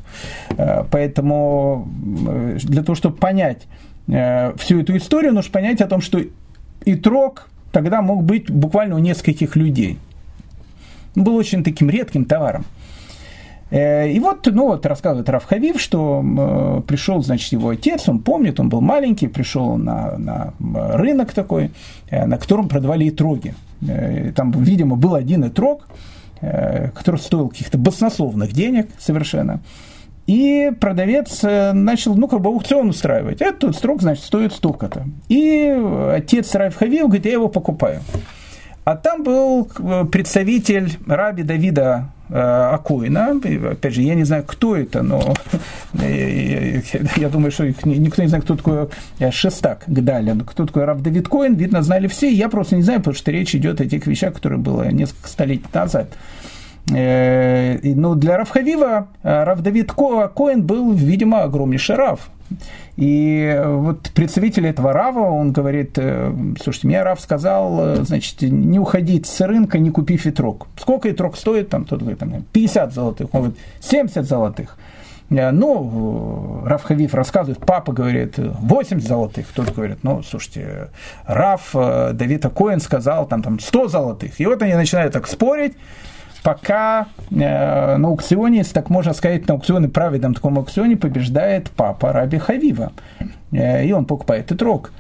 [0.58, 1.88] Э, поэтому
[2.64, 3.68] для того, чтобы понять
[4.08, 6.22] всю эту историю, нужно понять о том, что
[6.86, 10.00] итрог тогда мог быть буквально у нескольких людей.
[11.16, 12.66] Он был очень таким редким товаром.
[13.70, 18.60] Э, и вот, ну вот рассказывает Равхавив, что э, пришел, значит, его отец, он помнит,
[18.60, 21.72] он был маленький, пришел на, на рынок такой,
[22.10, 23.54] э, на котором продавали итроги.
[24.36, 25.88] Там, видимо, был один итрог,
[26.42, 29.60] который стоил каких-то баснословных денег совершенно.
[30.26, 33.40] И продавец начал, ну, как бы аукцион устраивать.
[33.40, 35.06] Этот строк, значит, стоит столько-то.
[35.30, 35.80] И
[36.12, 38.02] отец Райф Хавил говорит, я его покупаю.
[38.88, 43.38] А там был э, представитель раби Давида э, Акоина.
[43.72, 45.34] Опять же, я не знаю, кто это, но
[45.94, 48.88] я думаю, что никто не знает, кто такой
[49.30, 50.40] Шестак Гдалин.
[50.40, 52.30] Кто такой Раб Давид Коин, видно, знали все.
[52.32, 55.68] Я просто не знаю, потому что речь идет о тех вещах, которые было несколько столетий
[55.74, 56.14] назад.
[56.96, 62.30] Э, ну, для Равхавива э, Рав Давид Коэн был, видимо, огромнейший Рав.
[62.96, 69.28] И вот представитель этого Рава, он говорит, э, слушайте, мне Рав сказал, значит, не уходить
[69.28, 70.68] с рынка, не купив ветрок.
[70.80, 71.70] Сколько ветрок стоит?
[71.70, 74.78] Там, тот говорит, там, 50 золотых, он говорит, 70 золотых.
[75.30, 79.48] Ну, Раф Хавиф рассказывает, папа говорит, 80 золотых.
[79.48, 80.88] Тот говорит, ну, слушайте,
[81.26, 84.40] Раф Давид Коэн сказал, там, там 100 золотых.
[84.40, 85.74] И вот они начинают так спорить
[86.48, 92.38] пока э, на аукционе, так можно сказать, на аукционе, праведном таком аукционе побеждает папа Раби
[92.38, 92.94] Хавива.
[93.52, 94.94] Э, и он покупает итрог.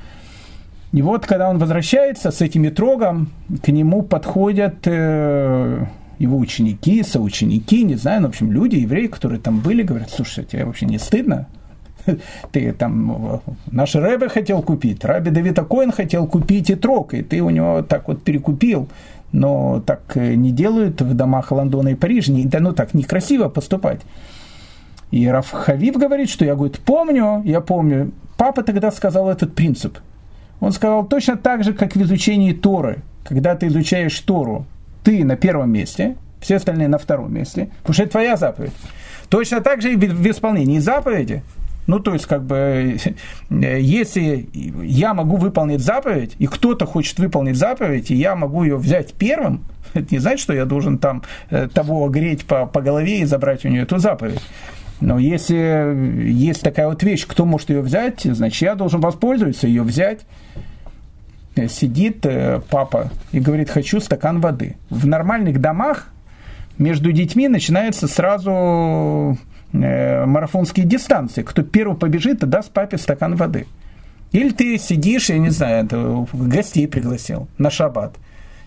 [0.91, 3.29] И вот, когда он возвращается с этим итрогом,
[3.63, 5.85] к нему подходят э,
[6.19, 10.43] его ученики, соученики, не знаю, ну, в общем, люди, евреи, которые там были, говорят, слушай,
[10.43, 11.47] тебе вообще не стыдно?
[12.51, 17.49] Ты там, наш Рэбе хотел купить, Раби Давид Акоин хотел купить итрог, и ты у
[17.49, 18.89] него так вот перекупил
[19.31, 24.01] но так э, не делают в домах Лондона и Парижа, да ну так некрасиво поступать.
[25.11, 29.97] И Раф Хавив говорит, что я, говорит, помню, я помню, папа тогда сказал этот принцип.
[30.59, 32.99] Он сказал точно так же, как в изучении Торы.
[33.23, 34.65] Когда ты изучаешь Тору,
[35.03, 38.73] ты на первом месте, все остальные на втором месте, потому что это твоя заповедь.
[39.29, 41.43] Точно так же и в исполнении заповеди
[41.87, 42.97] ну, то есть, как бы,
[43.49, 49.13] если я могу выполнить заповедь, и кто-то хочет выполнить заповедь, и я могу ее взять
[49.13, 53.25] первым, это не значит, что я должен там э, того греть по, по голове и
[53.25, 54.41] забрать у нее эту заповедь.
[54.99, 59.83] Но если есть такая вот вещь, кто может ее взять, значит, я должен воспользоваться, ее
[59.83, 60.21] взять.
[61.69, 64.75] Сидит э, папа и говорит, хочу стакан воды.
[64.89, 66.09] В нормальных домах
[66.77, 71.43] между детьми начинается сразу Э, марафонские дистанции.
[71.43, 73.67] Кто первый побежит, даст папе стакан воды.
[74.31, 78.15] Или ты сидишь, я не знаю, гостей пригласил на шаббат.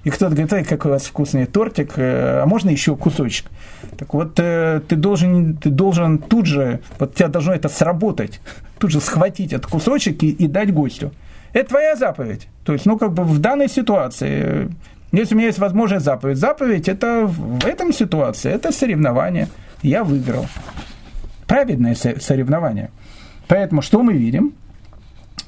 [0.02, 3.50] И кто-то говорит, ой, какой у вас вкусный тортик, э, а можно еще кусочек?
[3.98, 8.40] Так вот, э, ты должен, ты должен тут же, вот тебя должно это сработать,
[8.78, 11.12] тут же схватить этот кусочек и, и дать гостю.
[11.52, 12.48] Это твоя заповедь.
[12.64, 14.70] То есть, ну, как бы в данной ситуации,
[15.12, 19.48] если у меня есть возможность заповедь, заповедь это в этом ситуации, это соревнование.
[19.82, 20.46] Я выиграл
[21.50, 22.90] праведное соревнование.
[23.48, 24.52] Поэтому что мы видим?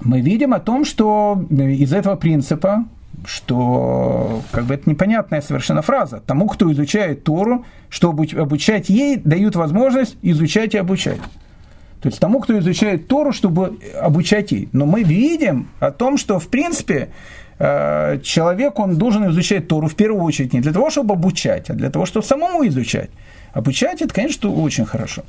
[0.01, 2.87] Мы видим о том, что из этого принципа,
[3.25, 6.21] что как бы это непонятная совершенно фраза.
[6.27, 11.21] Тому, кто изучает Тору, чтобы обучать ей, дают возможность изучать и обучать.
[12.01, 14.69] То есть тому, кто изучает Тору, чтобы обучать ей.
[14.73, 17.11] Но мы видим о том, что в принципе
[17.61, 21.75] э, человек, он должен изучать Тору в первую очередь не для того, чтобы обучать, а
[21.75, 23.11] для того, чтобы самому изучать.
[23.53, 25.23] Обучать это, конечно, очень хорошо.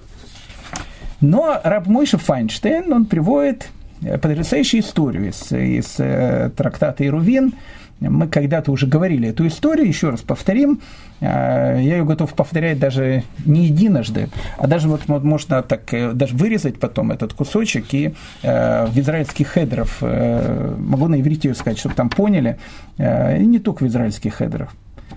[1.23, 3.69] Но раб Мойша Файнштейн, он приводит
[4.01, 7.53] э, потрясающую историю из, из э, трактата Ирувин.
[8.01, 10.81] Мы когда-то уже говорили эту историю, еще раз повторим.
[11.21, 16.77] Э, я ее готов повторять даже не единожды, а даже вот, можно так даже вырезать
[16.77, 22.09] потом этот кусочек и в израильских хедров, э, могу на иврите ее сказать, чтобы там
[22.09, 22.57] поняли,
[22.97, 24.71] и не только в израильских хедрах.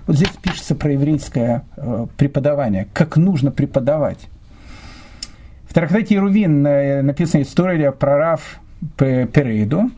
[0.07, 1.64] Вот здесь пишется про еврейское
[2.16, 4.29] преподавание, как нужно преподавать
[5.76, 8.60] трактате Ирувин э, написана история про Раф
[8.96, 9.90] Перейду,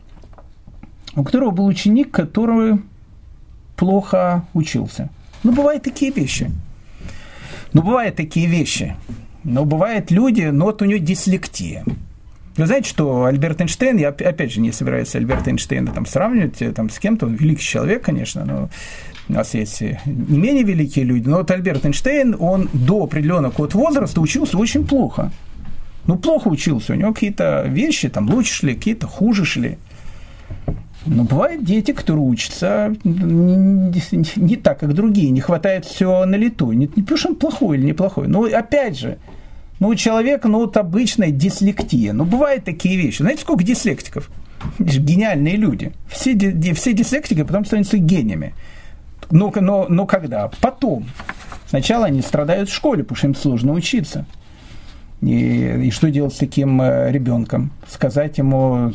[1.15, 2.81] у которого был ученик, который
[3.77, 5.07] плохо учился.
[5.43, 6.51] Ну, бывают такие вещи.
[7.71, 8.97] Ну, бывают такие вещи.
[9.45, 11.85] Но бывают люди, ну вот у него дислектия.
[12.57, 16.73] Вы знаете, что Альберт Эйнштейн, я опять же не собираюсь Альберта Эйнштейна там сравнивать э,
[16.73, 18.69] там, с кем-то, он великий человек, конечно, но
[19.29, 24.19] у нас есть не менее великие люди, но вот Альберт Эйнштейн, он до определенного возраста
[24.19, 25.31] учился очень плохо.
[26.09, 29.77] Ну, плохо учился, у него какие-то вещи там лучше шли, какие-то хуже шли.
[31.05, 36.33] Но бывают дети, которые учатся не, не, не так, как другие, не хватает все на
[36.33, 36.71] лету.
[36.71, 38.27] Не, не потому он плохой или неплохой.
[38.27, 39.19] Но опять же,
[39.79, 42.11] ну, у человека, ну, вот обычная дислектия.
[42.11, 43.21] Ну, бывают такие вещи.
[43.21, 44.31] Знаете, сколько дислектиков?
[44.79, 45.91] Гениальные люди.
[46.07, 46.35] Все,
[46.73, 48.55] все дислектики потом становятся гениями.
[49.29, 50.49] Но, но, но когда?
[50.59, 51.05] Потом.
[51.67, 54.25] Сначала они страдают в школе, потому что им сложно учиться.
[55.21, 57.71] И, и что делать с таким э, ребенком?
[57.87, 58.93] Сказать ему,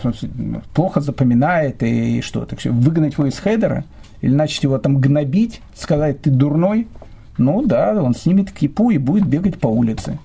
[0.72, 2.46] плохо запоминает и, и что?
[2.46, 3.84] Так что выгнать его из хедера?
[4.22, 5.60] Или начать его там гнобить?
[5.74, 6.88] Сказать, ты дурной?
[7.37, 10.18] Ну да, он снимет кипу и будет бегать по улице.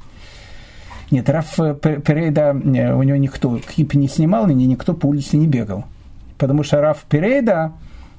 [1.12, 5.36] Нет, Раф э, Перейда, э, у него никто кип не снимал, и никто по улице
[5.36, 5.84] не бегал.
[6.38, 7.74] Потому что Раф Перейда,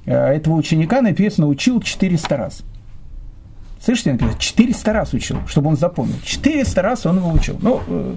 [0.05, 2.62] этого ученика написано, учил 400 раз.
[3.83, 6.16] Слышите, написано, 400 раз учил, чтобы он запомнил.
[6.23, 7.57] 400 раз он его учил.
[7.62, 8.16] Ну, э,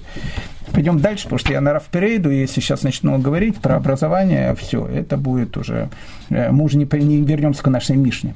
[0.73, 4.55] пойдем дальше, потому что я на Раф перейду, и если сейчас начну говорить про образование,
[4.55, 5.89] все, это будет уже,
[6.29, 8.35] э, мы уже не, не вернемся к нашей Мишне.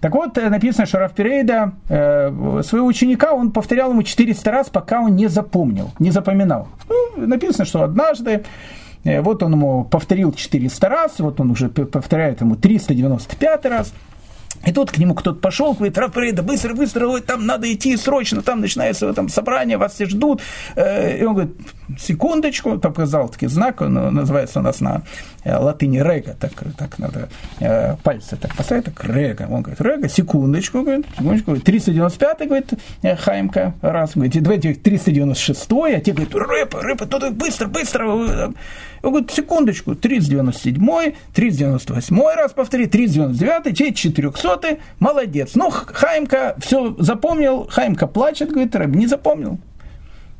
[0.00, 5.02] Так вот, э, написано, что Раф Перейда своего ученика, он повторял ему 400 раз, пока
[5.02, 6.68] он не запомнил, не запоминал.
[6.88, 8.44] Ну, написано, что однажды
[9.04, 13.92] вот он ему повторил 400 раз, вот он уже повторяет ему 395 раз–
[14.64, 18.42] и тут к нему кто-то пошел, говорит, Рафаэда, быстро, быстро, ой, там надо идти срочно,
[18.42, 20.42] там начинается там, собрание, вас все ждут.
[20.74, 21.56] Э, и он говорит,
[21.98, 25.02] секундочку, показал таки знак, он называется у нас на
[25.44, 27.28] э, латыни рега, так, так надо
[27.60, 29.46] э, пальцы так поставить, так рега.
[29.50, 32.72] Он говорит, рега, секундочку, говорит, секундочку, 395 говорит,
[33.02, 38.06] Хаймка, раз, говорит, давайте 396 а те говорят, рэпа, рэпа, тут быстро, быстро.
[39.02, 45.52] Он говорит, секундочку, 397, 398 раз повтори, 399, те 400, молодец.
[45.54, 49.58] Ну, Хаймка все запомнил, Хаймка плачет, говорит, Рэб, не запомнил.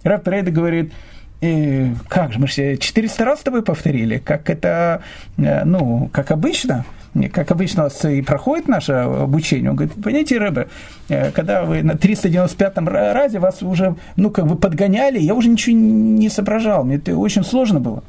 [0.02, 0.92] Рэб Перейда говорит,
[1.40, 5.03] и как же, мы же 400 раз с тобой повторили, как это,
[5.37, 6.87] э, ну, как обычно,
[7.33, 9.70] как обычно у нас и проходит наше обучение.
[9.70, 10.68] Он говорит, понимаете, Рэбе,
[11.09, 15.77] э, когда вы на 395-м разе вас уже, ну, как бы подгоняли, я уже ничего
[15.77, 18.03] не соображал, мне это очень сложно было.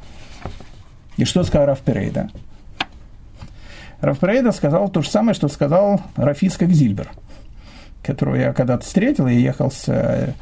[1.18, 2.30] И что сказал Раф Перейда?
[4.00, 7.10] Раф Перейда сказал то же самое, что сказал Рафиска Гзильбер,
[8.02, 10.34] которого я когда-то встретил, и ехал с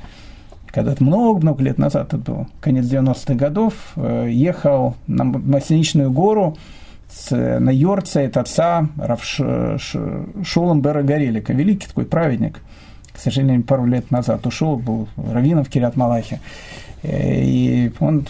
[0.71, 6.57] когда-то много-много лет назад, это был конец 90-х годов, э, ехал на Масляничную гору
[7.09, 9.41] с, на Йорце от отца Равш,
[10.45, 12.61] Шолом Бера Горелика, великий такой праведник,
[13.13, 16.41] к сожалению, пару лет назад ушел, был раввином в Кирят Малахе.
[17.03, 18.27] Э, и он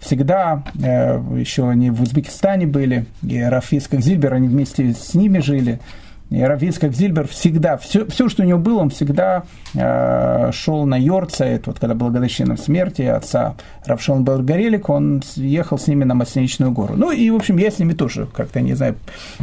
[0.00, 5.80] всегда, э, еще они в Узбекистане были, и Рафис Зильбер, они вместе с ними жили,
[6.30, 10.84] и Равиц, как Зильбер, всегда, все, все, что у него было, он всегда э, шел
[10.84, 13.54] на Йорцайт, вот когда была годовщина смерти отца
[13.86, 16.94] Равшон Белгарелик, он ехал с ними на Масляничную гору.
[16.96, 18.96] Ну и, в общем, я с ними тоже как-то, не знаю,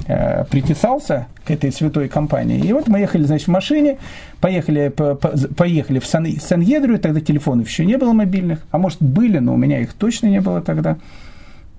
[0.06, 2.60] э, притесался к этой святой компании.
[2.60, 3.98] И вот мы ехали, значит, в машине,
[4.40, 9.02] поехали, по, по, поехали в Сан, Сан-Едрию, тогда телефонов еще не было мобильных, а может
[9.02, 10.98] были, но у меня их точно не было тогда.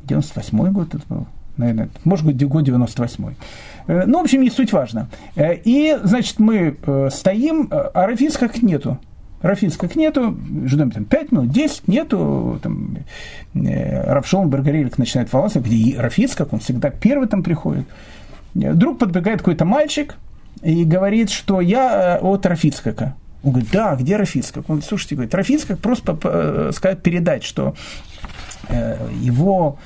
[0.02, 4.72] 98 год это был, наверное, может быть, год 98 Э, ну, в общем, не суть
[4.72, 5.08] важно.
[5.36, 8.98] Э, и, значит, мы э, стоим, а как нету.
[9.42, 12.96] Рафис как нету, ждем там 5 минут, 10, нету, там,
[13.54, 17.84] Равшон Баргарелик начинает волноваться, где Рафис, как он всегда первый там приходит.
[18.54, 20.16] Вдруг подбегает какой-то мальчик
[20.62, 23.14] и говорит, что я от Рафицкака.
[23.44, 24.64] Он говорит, да, где Рафицкак?
[24.70, 27.74] Он говорит, слушайте, говорит, Рафицкак просто сказать передать, что
[29.20, 29.78] его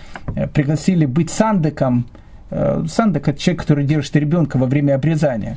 [0.55, 2.20] пригласили быть сандеком Э,
[2.51, 5.57] Сандак– это человек, который держит ребенка во время обрезания.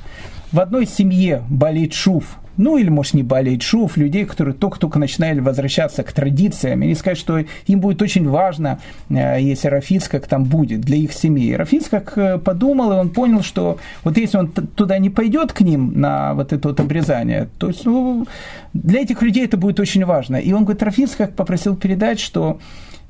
[0.51, 5.39] В одной семье болеет шуф, ну или, может, не болеет шуф, людей, которые только-только начинали
[5.39, 6.81] возвращаться к традициям.
[6.81, 8.79] И они скажут, что им будет очень важно,
[9.09, 11.53] э, если Рафиц как там будет для их семьи.
[11.53, 15.61] Рафиц как э, подумал, и он понял, что вот если он туда не пойдет к
[15.61, 18.27] ним на вот это вот обрезание, то есть, ну,
[18.73, 20.35] для этих людей это будет очень важно.
[20.35, 22.59] И он говорит, Рафиц как попросил передать, что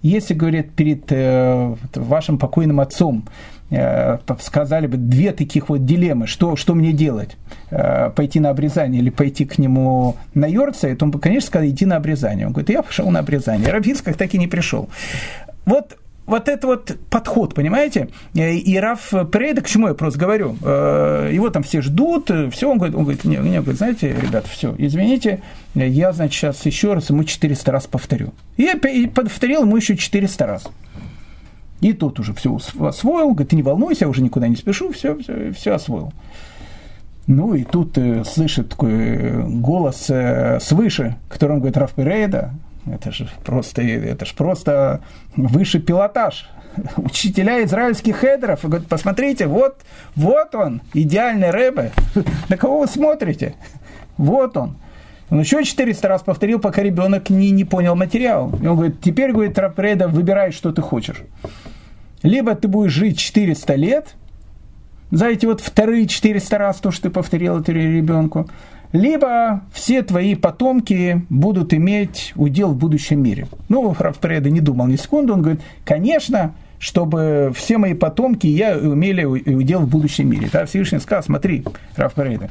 [0.02, 3.52] если, говорит, перед э, вашим покойным отцом Э,
[4.40, 7.38] сказали бы две таких вот дилеммы, что, что мне делать,
[7.71, 11.67] э, пойти на обрезание или пойти к нему на Йорце, то он бы, конечно, сказал,
[11.67, 12.48] иди на обрезание.
[12.48, 13.69] Он говорит, я пошел на обрезание.
[13.69, 14.90] Равицкак так и не пришел.
[15.65, 18.08] Вот вот это вот подход, понимаете?
[18.34, 22.96] И Раф Прейда, к чему я просто говорю, его там все ждут, все, он говорит,
[22.96, 25.42] он говорит, не, не, говорит, знаете, ребят, все, извините,
[25.76, 28.34] я, значит, сейчас еще раз ему 400 раз повторю.
[28.56, 30.63] И я повторил ему еще 400 раз.
[31.84, 35.17] И тот уже все освоил, говорит, ты не волнуйся, я уже никуда не спешу, все,
[35.17, 36.13] все, все освоил.
[37.27, 42.52] Ну и тут э, слышит такой э, голос э, свыше, которым говорит Раф Перейда,
[42.86, 45.02] это же просто, это же просто
[45.36, 46.50] высший пилотаж.
[46.96, 48.63] Учителя израильских хедеров.
[48.63, 49.81] И говорят, посмотрите, вот,
[50.15, 51.92] вот он, идеальный рэбе.
[52.50, 53.56] На кого вы смотрите?
[54.15, 54.77] Вот он.
[55.30, 58.52] Он еще 400 раз повторил, пока ребенок не, не понял материал.
[58.62, 61.24] И он говорит, теперь, говорит, Рапреда, выбирай, что ты хочешь.
[62.21, 64.15] Либо ты будешь жить 400 лет,
[65.12, 68.50] за эти вот вторые 400 раз то, что ты повторил это ребенку,
[68.94, 73.48] либо все твои потомки будут иметь удел в будущем мире.
[73.69, 79.24] Ну, Рафпреда не думал ни секунды, он говорит, конечно, чтобы все мои потомки я имели
[79.24, 80.50] удел в будущем мире.
[80.52, 81.63] Да, Всевышний сказал, смотри,
[81.96, 82.50] Рафпреда,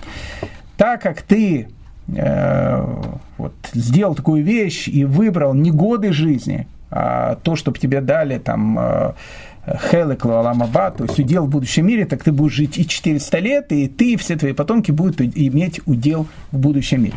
[0.77, 1.69] так как ты
[2.09, 8.79] вот, сделал такую вещь и выбрал не годы жизни, а то, чтобы тебе дали там
[8.79, 9.13] э,
[9.91, 13.73] Хелек Аламаба, то есть удел в будущем мире, так ты будешь жить и 400 лет,
[13.73, 17.17] и ты, и все твои потомки будут иметь удел в будущем мире.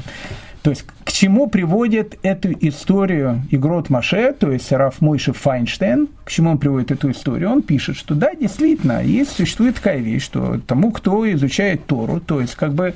[0.61, 6.31] То есть к чему приводит эту историю Игрот Маше, то есть Раф Мойши Файнштейн, к
[6.31, 7.51] чему он приводит эту историю?
[7.51, 12.41] Он пишет, что да, действительно, есть, существует такая вещь, что тому, кто изучает Тору, то
[12.41, 12.95] есть как бы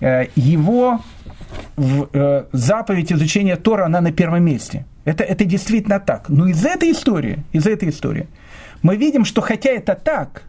[0.00, 1.02] э, его
[1.76, 4.84] в, э, заповедь изучения Тора, она на первом месте.
[5.04, 6.28] Это, это действительно так.
[6.28, 8.28] Но из этой истории, из этой истории–
[8.84, 10.42] мы видим, что хотя это так,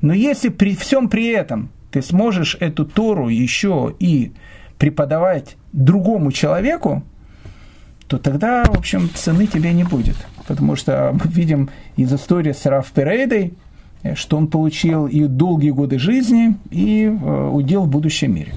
[0.00, 4.32] но если при всем при этом ты сможешь эту Тору еще и
[4.78, 7.04] преподавать другому человеку,
[8.08, 10.16] то тогда, в общем, цены тебе не будет.
[10.48, 13.54] Потому что мы видим из истории с Раф Перейдой,
[14.14, 18.54] что он получил и долгие годы жизни, и э, удел в будущем мире.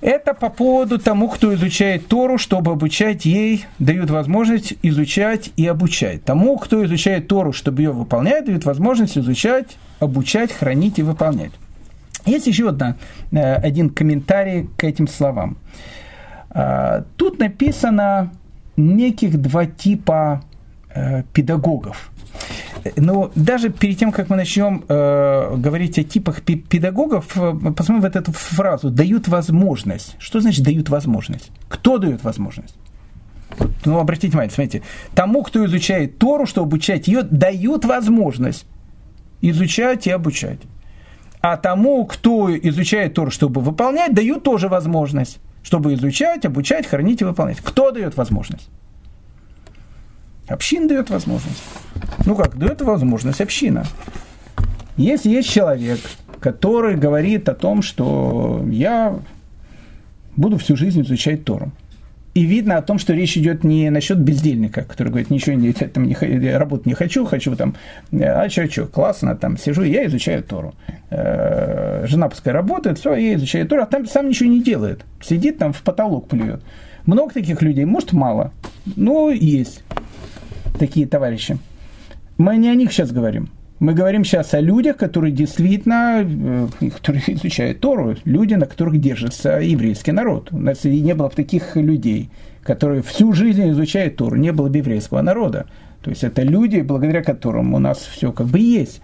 [0.00, 6.24] Это по поводу тому, кто изучает Тору, чтобы обучать ей, дают возможность изучать и обучать.
[6.24, 11.52] Тому, кто изучает Тору, чтобы ее выполнять, дают возможность изучать, обучать, хранить и выполнять.
[12.24, 12.96] Есть еще одна,
[13.30, 15.58] э, один комментарий к этим словам.
[16.50, 18.32] А, тут написано
[18.76, 20.42] неких два типа
[20.94, 22.10] э, педагогов.
[22.96, 28.16] Но даже перед тем, как мы начнем э, говорить о типах педагогов, э, посмотрим вот
[28.16, 30.16] эту фразу «дают возможность».
[30.18, 31.50] Что значит «дают возможность»?
[31.68, 32.74] Кто дает возможность?
[33.84, 34.82] Ну, обратите внимание, смотрите,
[35.14, 38.64] тому, кто изучает Тору, чтобы обучать ее, дают возможность
[39.42, 40.60] изучать и обучать.
[41.40, 47.24] А тому, кто изучает Тору, чтобы выполнять, дают тоже возможность, чтобы изучать, обучать, хранить и
[47.24, 47.58] выполнять.
[47.60, 48.68] Кто дает возможность?
[50.50, 51.62] Община дает возможность.
[52.26, 53.84] Ну как, дает возможность община.
[54.96, 56.00] Если есть человек,
[56.40, 59.16] который говорит о том, что я
[60.36, 61.70] буду всю жизнь изучать Тору,
[62.34, 66.04] и видно о том, что речь идет не насчет бездельника, который говорит, ничего не, там,
[66.04, 67.74] не, работать не хочу, хочу там,
[68.12, 70.74] а что, что, классно, там сижу, я изучаю Тору.
[71.10, 75.58] Э, жена пускай работает, все, я изучаю Тору, а там сам ничего не делает, сидит
[75.58, 76.62] там в потолок плюет.
[77.04, 78.52] Много таких людей, может мало,
[78.96, 79.82] но есть
[80.78, 81.58] такие товарищи.
[82.38, 83.50] Мы не о них сейчас говорим.
[83.80, 89.58] Мы говорим сейчас о людях, которые действительно, э, которые изучают Тору, люди, на которых держится
[89.58, 90.48] еврейский народ.
[90.52, 92.28] У нас не было бы таких людей,
[92.62, 95.66] которые всю жизнь изучают Тору, не было бы еврейского народа.
[96.02, 99.00] То есть это люди, благодаря которым у нас все как бы есть.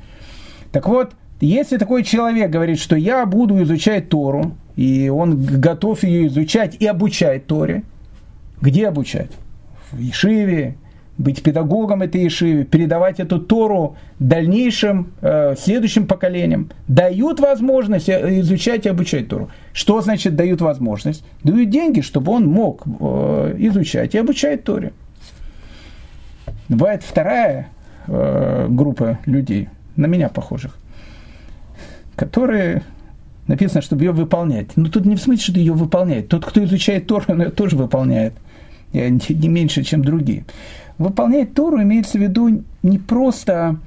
[0.73, 6.27] Так вот, если такой человек говорит, что я буду изучать Тору, и он готов ее
[6.29, 7.83] изучать и обучать Торе,
[8.61, 9.31] где обучать?
[9.91, 10.77] В Ешиве,
[11.19, 18.87] быть педагогом этой Ешивы, передавать эту Тору дальнейшим, э, следующим поколениям, дают возможность э, изучать
[18.87, 19.51] и обучать Тору.
[19.73, 21.25] Что значит дают возможность?
[21.43, 24.93] Дают деньги, чтобы он мог э, изучать и обучать Торе.
[26.69, 27.69] Бывает вторая
[28.07, 30.77] э, группа людей, на меня похожих,
[32.15, 32.83] которые
[33.47, 34.77] написано, чтобы ее выполнять.
[34.77, 36.29] Но тут не в смысле, что ее выполняет.
[36.29, 38.35] Тот, кто изучает Тору, он ее тоже выполняет.
[38.93, 40.45] Не меньше, чем другие.
[40.99, 43.79] Выполнять Тору имеется в виду не просто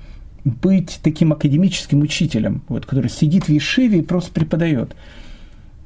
[0.43, 4.95] быть таким академическим учителем, вот, который сидит в Ешиве и просто преподает,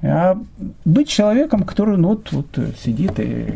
[0.01, 0.37] а
[0.83, 3.53] быть человеком, который ну, вот, вот сидит и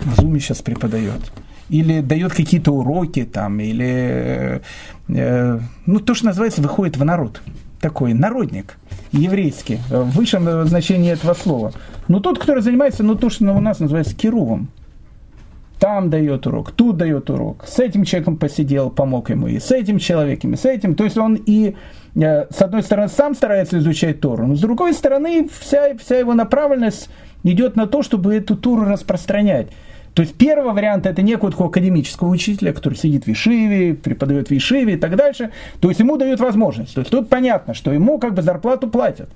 [0.00, 1.20] в зуме сейчас преподает.
[1.68, 4.62] Или дает какие-то уроки там, или
[5.08, 7.42] э, ну, то, что называется, выходит в народ.
[7.80, 8.76] Такой народник
[9.12, 11.72] еврейский, в высшем значении этого слова.
[12.08, 14.68] Но тот, который занимается, ну, то, что у нас называется кирувом,
[15.84, 19.98] там дает урок, тут дает урок, с этим человеком посидел, помог ему, и с этим
[19.98, 20.94] человеком, и с этим.
[20.94, 21.76] То есть он и
[22.16, 26.32] э, с одной стороны сам старается изучать Тору, но с другой стороны вся, вся его
[26.32, 27.10] направленность
[27.42, 29.66] идет на то, чтобы эту Тору распространять.
[30.14, 34.56] То есть первый вариант это некого такого академического учителя, который сидит в Ишиве, преподает в
[34.56, 35.50] Ишиве и так дальше.
[35.82, 36.94] То есть ему дают возможность.
[36.94, 39.28] То есть тут понятно, что ему как бы зарплату платят.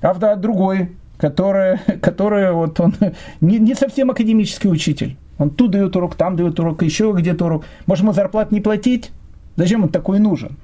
[0.00, 2.92] А другой, который, который вот он
[3.40, 5.16] не, не совсем академический учитель.
[5.38, 7.64] Он тут дает урок, там дает урок, еще где-то урок.
[7.86, 9.10] Может ему зарплату не платить?
[9.56, 10.56] Зачем он такой нужен?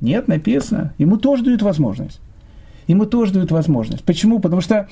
[0.00, 0.92] Нет, написано.
[0.98, 2.20] Ему тоже дают возможность.
[2.88, 4.04] Ему тоже дают возможность.
[4.04, 4.40] Почему?
[4.40, 4.88] Потому что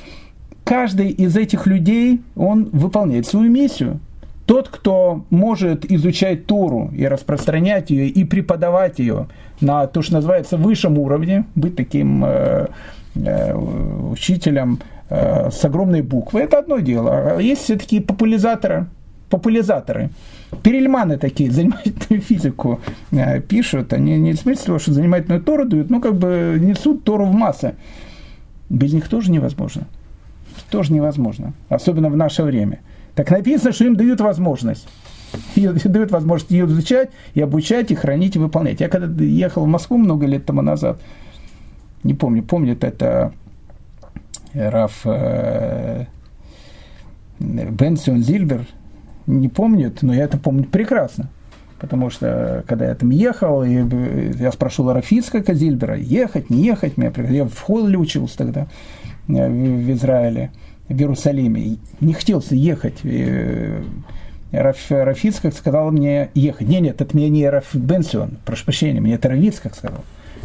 [0.65, 3.99] каждый из этих людей, он выполняет свою миссию.
[4.47, 9.29] Тот, кто может изучать Тору и распространять ее, и преподавать ее
[9.61, 12.67] на то, что называется высшем уровне, быть таким э,
[13.15, 14.81] э, учителем
[15.11, 17.39] с огромной буквы, это одно дело.
[17.41, 18.87] Есть все-таки популяризаторы,
[19.29, 20.11] популяризаторы.
[20.63, 22.81] Перельманы такие, занимательную физику
[23.11, 27.05] э, пишут, они не в смысле того, что занимательную Тору дают, но как бы несут
[27.05, 27.75] Тору в массы.
[28.69, 29.87] Без них тоже невозможно
[30.71, 32.81] тоже невозможно, особенно в наше время.
[33.15, 34.89] Так написано, что им дают возможность.
[35.55, 38.81] Ее, дают возможность ее изучать и обучать, и хранить, и выполнять.
[38.81, 41.01] Я когда ехал в Москву много лет тому назад,
[42.03, 43.33] не помню, помнит это
[44.55, 46.07] Раф э,
[47.39, 48.67] Бенсион Зильбер,
[49.27, 51.31] не помнит, но я это помню прекрасно.
[51.79, 53.85] Потому что, когда я там ехал, и
[54.39, 58.67] я спрашивал Рафицкого Зильбера, ехать, не ехать, меня, я в Холле учился тогда.
[59.29, 60.51] Э, в Израиле,
[60.89, 61.79] в Иерусалиме.
[62.01, 62.99] Не хотелось ехать.
[63.05, 63.83] Э,
[64.53, 66.69] Раф, Рафицкак сказал мне ехать.
[66.69, 70.01] Нет, нет, это мне не Раф Бенсион, прошу прощения, мне это Рафицкак сказал.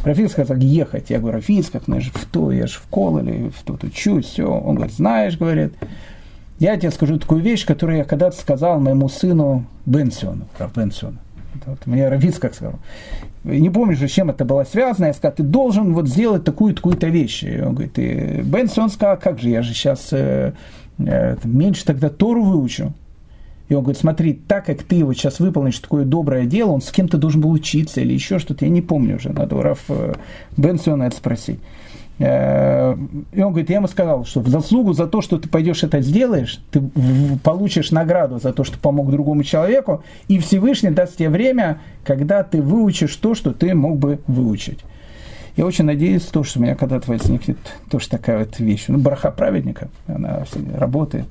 [0.05, 1.09] Рафицкак сказал ехать.
[1.09, 4.25] Я говорю, Рафицкак, ну я же в то, я же в Кололе, в то учусь,
[4.25, 4.45] все.
[4.45, 5.73] Он говорит, знаешь, говорит,
[6.59, 11.17] я тебе скажу такую вещь, которую я когда-то сказал моему сыну Бенсиону, Раф Бенсиону.
[11.65, 12.79] Вот, мне Равицкак сказал
[13.45, 17.07] не помню же, с чем это было связано, я сказал, ты должен вот сделать такую-такую-то
[17.07, 17.43] вещь.
[17.43, 20.53] И он говорит, и Бенсон сказал, как же, я же сейчас э,
[20.97, 22.93] э, меньше тогда Тору выучу.
[23.67, 26.91] И он говорит, смотри, так как ты вот сейчас выполнишь такое доброе дело, он с
[26.91, 30.13] кем-то должен был учиться или еще что-то, я не помню уже, надо у Раф э,
[30.55, 31.59] Бенсона это спросить.
[32.19, 32.95] Э,
[33.33, 36.01] и он говорит, я ему сказал, что в заслугу за то, что ты пойдешь это
[36.01, 36.81] сделаешь, ты
[37.43, 42.61] получишь награду за то, что помог другому человеку, и Всевышний даст тебе время, когда ты
[42.61, 44.79] выучишь то, что ты мог бы выучить.
[45.57, 47.57] Я очень надеюсь, то, что у меня когда-то возникнет
[47.89, 48.85] тоже такая вот вещь.
[48.89, 50.43] Ну, браха праведника, она
[50.77, 51.27] работает.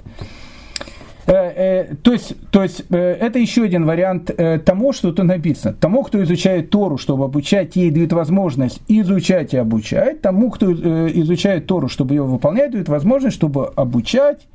[1.27, 4.31] Э, э, то есть, то есть э, это еще один вариант
[4.65, 5.75] тому, что тут написано.
[5.75, 10.21] Тому, кто изучает Тору, чтобы обучать, ей дают возможность изучать и обучать.
[10.21, 14.47] Тому, кто изучает Тору, чтобы ее выполнять, дают возможность, чтобы обучать,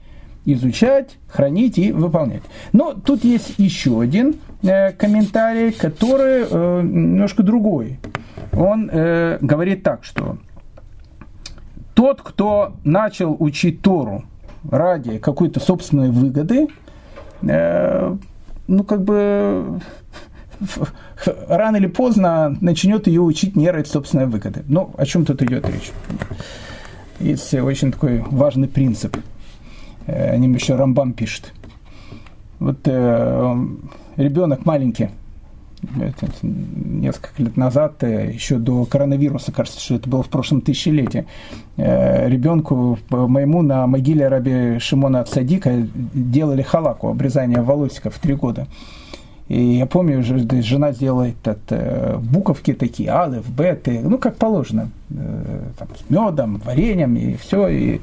[0.46, 2.44] изучать, хранить и выполнять.
[2.72, 6.44] Но тут есть еще один комментарий, который
[6.84, 8.00] немножко другой.
[8.54, 10.38] Он говорит так, что
[11.94, 14.24] тот, кто начал учить Тору,
[14.70, 16.68] ради какой-то собственной выгоды,
[17.42, 18.16] э,
[18.68, 19.82] ну, как бы
[21.48, 24.64] рано или поздно начнет ее учить не ради собственной выгоды.
[24.68, 25.92] Ну, о чем тут идет речь?
[27.20, 29.18] Есть очень такой важный принцип.
[30.08, 31.54] Э, о нем еще Рамбам пишет.
[32.60, 33.66] Вот э,
[34.18, 35.10] ребенок маленький,
[36.02, 41.26] это, несколько лет назад, э, еще до коронавируса, кажется, что это было в прошлом тысячелетии,
[41.78, 48.68] э, ребенку моему на могиле раби Шимона Цадика делали халаку, обрезание волосиков в три года.
[49.48, 55.88] И я помню, жена сделала этот, э, буковки такие, алиф, бет, ну, как положено, там,
[55.96, 57.68] с медом, вареньем и все.
[57.68, 58.02] И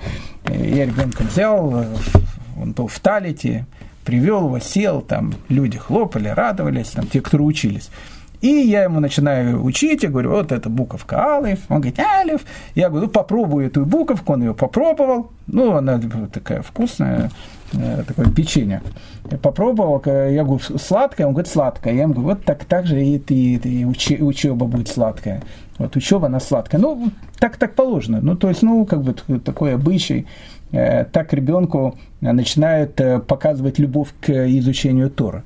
[0.48, 1.84] я ребенка взял,
[2.60, 3.66] он был в талите,
[4.06, 7.90] привел его, сел, там люди хлопали, радовались, там, те, которые учились.
[8.40, 11.60] И я ему начинаю учить, я говорю, вот это буковка Алиф.
[11.68, 12.42] Он говорит, Алиф.
[12.74, 15.32] Я говорю, ну попробуй эту буковку, он ее попробовал.
[15.46, 16.00] Ну, она
[16.32, 17.30] такая вкусная,
[17.72, 18.82] э, такое печенье.
[19.30, 21.94] Я попробовал, я говорю, сладкое, он говорит, сладкое.
[21.94, 25.42] Я ему говорю, вот так, так же и, и учи, учеба будет сладкая.
[25.78, 26.80] Вот учеба, она сладкая.
[26.80, 28.20] Ну, так, так положено.
[28.20, 30.26] Ну, то есть, ну, как бы такой обычай.
[30.72, 35.44] Э, так ребенку начинает э, показывать любовь к изучению Тора,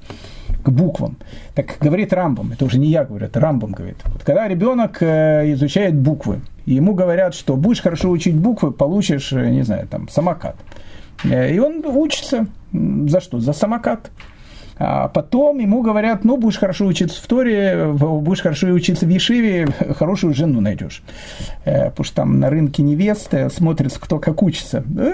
[0.62, 1.16] к буквам.
[1.54, 3.98] Так говорит Рамбом, это уже не я говорю, это Рамбом говорит.
[4.06, 9.62] Вот когда ребенок э, изучает буквы, ему говорят, что будешь хорошо учить буквы, получишь, не
[9.62, 10.56] знаю, там, самокат.
[11.24, 13.40] И он учится за что?
[13.40, 14.10] За самокат.
[14.83, 19.68] А потом ему говорят, ну, будешь хорошо учиться в Торе, будешь хорошо учиться в Ешиве,
[19.95, 21.03] хорошую жену найдешь.
[21.66, 24.83] Э, потому что там на рынке невесты смотрится, кто как учится.
[24.87, 25.12] Да,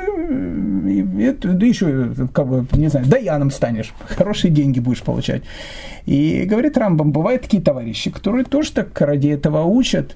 [1.42, 5.42] да еще, как бы, не знаю, даяном станешь, хорошие деньги будешь получать.
[6.06, 10.14] И говорит Рамбам, бывают такие товарищи, которые тоже так ради этого учат,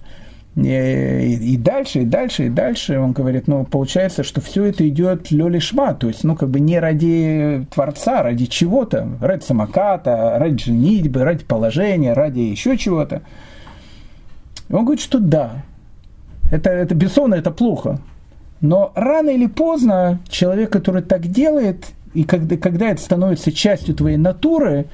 [0.56, 2.98] и, дальше, и дальше, и дальше.
[2.98, 6.58] Он говорит, ну, получается, что все это идет лёли шма, то есть, ну, как бы
[6.58, 13.22] не ради Творца, ради чего-то, ради самоката, ради женитьбы, ради положения, ради еще чего-то.
[14.68, 15.62] И он говорит, что да,
[16.50, 18.00] это, это бессонно, это плохо.
[18.60, 24.16] Но рано или поздно человек, который так делает, и когда, когда это становится частью твоей
[24.16, 24.86] натуры,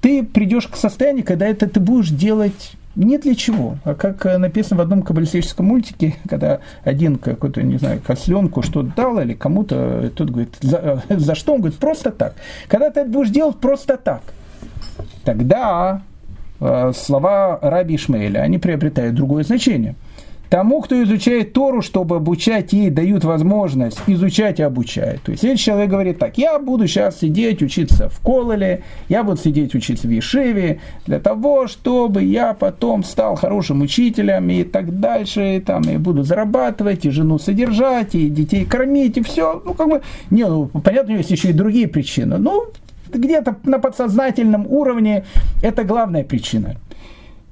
[0.00, 3.76] ты придешь к состоянию, когда это ты будешь делать не для чего.
[3.84, 8.92] А как э, написано в одном каббалистическом мультике, когда один какой-то, не знаю, косленку что-то
[8.96, 11.54] дал или кому-то, тот говорит, за, э, за что?
[11.54, 12.34] Он говорит, просто так.
[12.68, 14.22] Когда ты это будешь делать просто так,
[15.24, 16.02] тогда
[16.60, 19.94] э, слова Раби Ишмаэля, они приобретают другое значение–
[20.54, 25.20] Тому, кто изучает Тору, чтобы обучать ей, дают возможность изучать и обучать.
[25.24, 29.36] То есть, если человек говорит так, я буду сейчас сидеть, учиться в Кололе, я буду
[29.36, 35.56] сидеть, учиться в Ешиве, для того, чтобы я потом стал хорошим учителем и так дальше,
[35.56, 39.60] и там, и буду зарабатывать, и жену содержать, и детей кормить, и все.
[39.64, 42.38] Ну, как бы, не, ну, понятно, есть еще и другие причины.
[42.38, 42.66] Ну,
[43.12, 45.24] где-то на подсознательном уровне
[45.64, 46.76] это главная причина.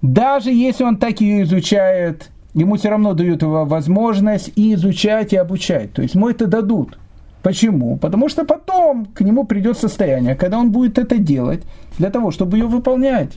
[0.03, 5.93] Даже если он так ее изучает, ему все равно дают возможность и изучать, и обучать.
[5.93, 6.99] То есть ему это дадут.
[7.43, 7.97] Почему?
[7.97, 11.63] Потому что потом к нему придет состояние, когда он будет это делать
[11.99, 13.33] для того, чтобы ее выполнять.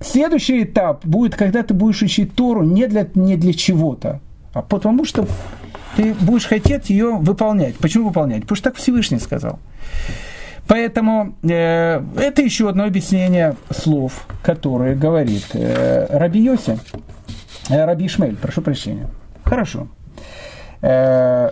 [0.00, 4.20] Следующий этап будет, когда ты будешь учить Тору не для, не для чего-то,
[4.52, 5.26] а потому что
[5.96, 7.76] ты будешь хотеть ее выполнять.
[7.76, 8.42] Почему выполнять?
[8.42, 9.58] Потому что так Всевышний сказал.
[10.68, 16.78] Поэтому э, это еще одно объяснение слов, которые говорит э, Раби Йоси.
[17.68, 19.08] Э, Раби Ишмель, прошу прощения.
[19.44, 19.88] Хорошо.
[20.82, 21.50] Э,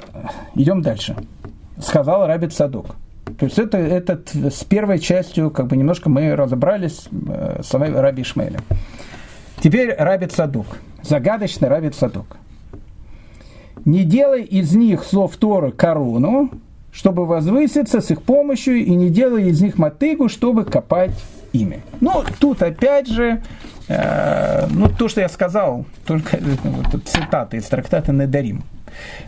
[0.55, 1.17] идем дальше.
[1.81, 2.97] Сказал Раби Садок.
[3.39, 8.23] То есть это, это с первой частью, как бы немножко мы разобрались э, с Раби
[8.23, 8.61] Ишмеля.
[9.61, 10.67] Теперь Раби Садок.
[11.03, 12.37] Загадочный Раби Садок.
[13.85, 16.51] Не делай из них слов Торы корону,
[16.93, 21.13] чтобы возвыситься с их помощью, и не делай из них мотыгу, чтобы копать
[21.53, 21.83] ими.
[22.01, 23.43] Ну, тут опять же
[23.89, 28.63] ну, то, что я сказал, только вот, цитата из трактата Недарим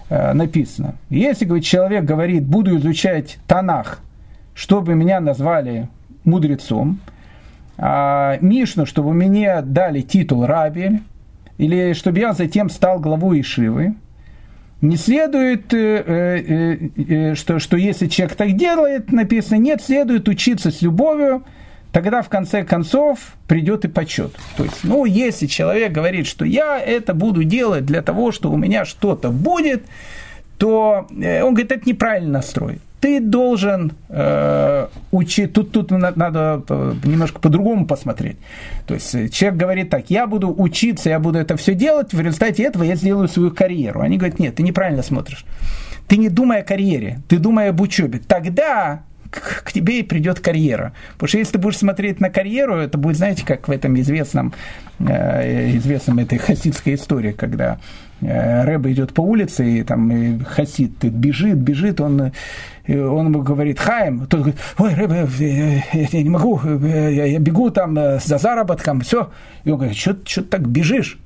[0.09, 0.95] э, написано.
[1.11, 4.01] Если говорит, человек говорит, буду изучать Танах,
[4.55, 5.89] чтобы меня назвали
[6.25, 7.01] мудрецом,
[7.79, 11.01] а Мишну, чтобы мне дали титул раби,
[11.59, 13.95] или чтобы я затем стал главой Ишивы,
[14.81, 21.45] не следует, э, что, что если человек так делает, написано, нет, следует учиться с любовью,
[21.97, 24.33] тогда в конце концов придет и почет.
[24.59, 28.59] То есть, ну, если человек говорит, что я это буду делать для того, что у
[28.59, 29.87] меня что-то будет,
[30.59, 32.81] то э, он говорит, это неправильный настрой.
[33.01, 36.63] Ты должен э, учить, тут, тут надо
[37.03, 38.37] немножко по-другому посмотреть.
[38.87, 42.21] То есть э, человек говорит так, я буду учиться, я буду это все делать, в
[42.21, 44.03] результате этого я сделаю свою карьеру.
[44.03, 45.47] Они говорят, нет, ты неправильно смотришь.
[46.09, 48.19] Ты не думай о карьере, ты думай об учебе.
[48.19, 49.01] Тогда
[49.41, 50.93] к тебе и придет карьера.
[51.15, 54.53] Потому что если ты будешь смотреть на карьеру, это будет, знаете, как в этом известном,
[54.99, 57.79] э, известном этой хасидской истории, когда
[58.21, 62.33] э, Рэба идет по улице, и там и хасид бежит, бежит, он,
[62.89, 67.99] он ему говорит, Хайм, тот говорит, ой, Рэба, я не могу, я, я бегу там
[67.99, 69.31] э, за заработком, все.
[69.65, 71.19] И он говорит, что ты так бежишь?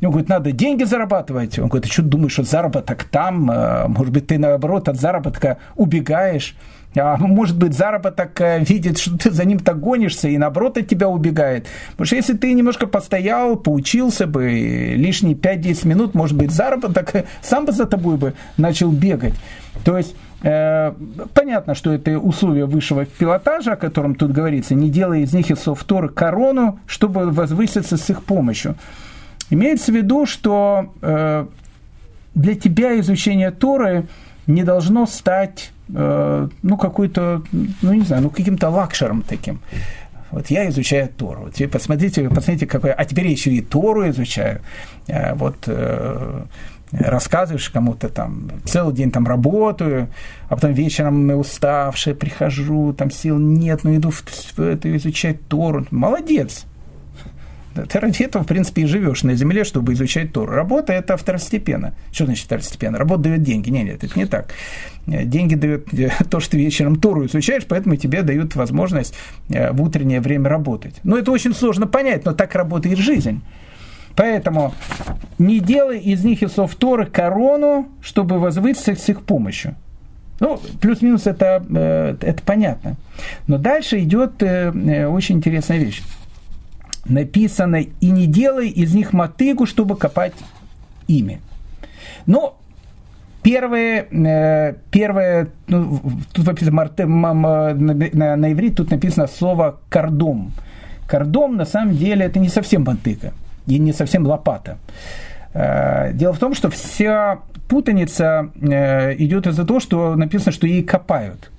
[0.00, 1.58] И он говорит, надо деньги зарабатывать.
[1.58, 3.50] Он говорит, ты что думаешь, что заработок там?
[3.50, 6.56] Э, может быть, ты наоборот от заработка убегаешь?
[6.96, 10.88] А может быть, заработок э, видит, что ты за ним так гонишься, и наоборот от
[10.88, 11.68] тебя убегает.
[11.92, 14.48] Потому что если ты немножко постоял, поучился бы,
[14.96, 19.34] лишние 5-10 минут, может быть, заработок э, сам бы за тобой бы начал бегать.
[19.84, 20.92] То есть, э,
[21.32, 25.60] понятно, что это условие высшего пилотажа, о котором тут говорится, не делая из них из
[25.60, 28.74] софтора корону, чтобы возвыситься с их помощью.
[29.48, 30.92] Имеется в виду, что
[32.34, 34.06] для тебя изучение Торы
[34.50, 39.60] не должно стать Э, ну, какой-то, ну, не знаю, ну, каким-то лакшером таким.
[40.30, 41.50] Вот я изучаю Тору.
[41.50, 42.92] Теперь посмотрите, посмотрите, какой...
[42.92, 44.60] А теперь я еще и Тору изучаю.
[45.08, 46.42] Э, вот э,
[46.92, 50.08] рассказываешь кому-то там, целый день там работаю,
[50.48, 55.86] а потом вечером уставший прихожу, там сил нет, но иду в, в это изучать Тору.
[55.90, 56.66] Молодец.
[57.74, 60.52] Ты ради этого, в принципе, и живешь на земле, чтобы изучать Тору.
[60.52, 61.94] Работа– это второстепенно.
[62.12, 62.98] Что значит второстепенно?
[62.98, 63.70] Работа дает деньги.
[63.70, 64.52] Нет, нет, это не так.
[65.06, 65.86] Деньги дают
[66.30, 69.14] то, что ты вечером Тору изучаешь, поэтому тебе дают возможность
[69.48, 70.96] э, в утреннее время работать.
[71.04, 73.40] Ну, это очень сложно понять, но так работает жизнь.
[74.16, 74.74] Поэтому
[75.38, 79.76] не делай из них из Торы корону, чтобы возвыситься с их помощью.
[80.40, 82.96] Ну, плюс-минус это, э, это понятно.
[83.46, 86.02] Но дальше идет э, очень интересная вещь
[87.04, 90.34] написано «И не делай из них мотыгу, чтобы копать
[91.06, 91.40] ими».
[92.26, 92.58] Но
[93.42, 96.00] первое, э, первое ну,
[96.32, 100.52] тут написано, на, иврите тут написано слово «кордом».
[101.06, 103.32] Кордом на самом деле это не совсем мотыга
[103.66, 104.78] и не совсем лопата.
[105.54, 110.82] Э, дело в том, что вся путаница э, идет из-за того, что написано, что ей
[110.82, 111.50] копают.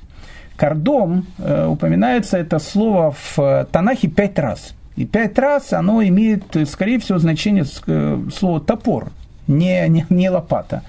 [0.57, 7.17] Кордом упоминается это слово в Танахе пять раз– и пять раз оно имеет, скорее всего,
[7.17, 9.11] значение э, слова топор,
[9.47, 10.83] не, не, не лопата.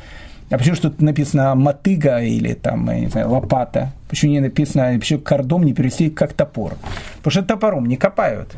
[0.51, 3.93] А почему что то написано мотыга или там, я не знаю, лопата?
[4.09, 6.75] Почему не написано, почему кордом не перевести как топор?
[7.23, 8.55] Потому что топором не копают.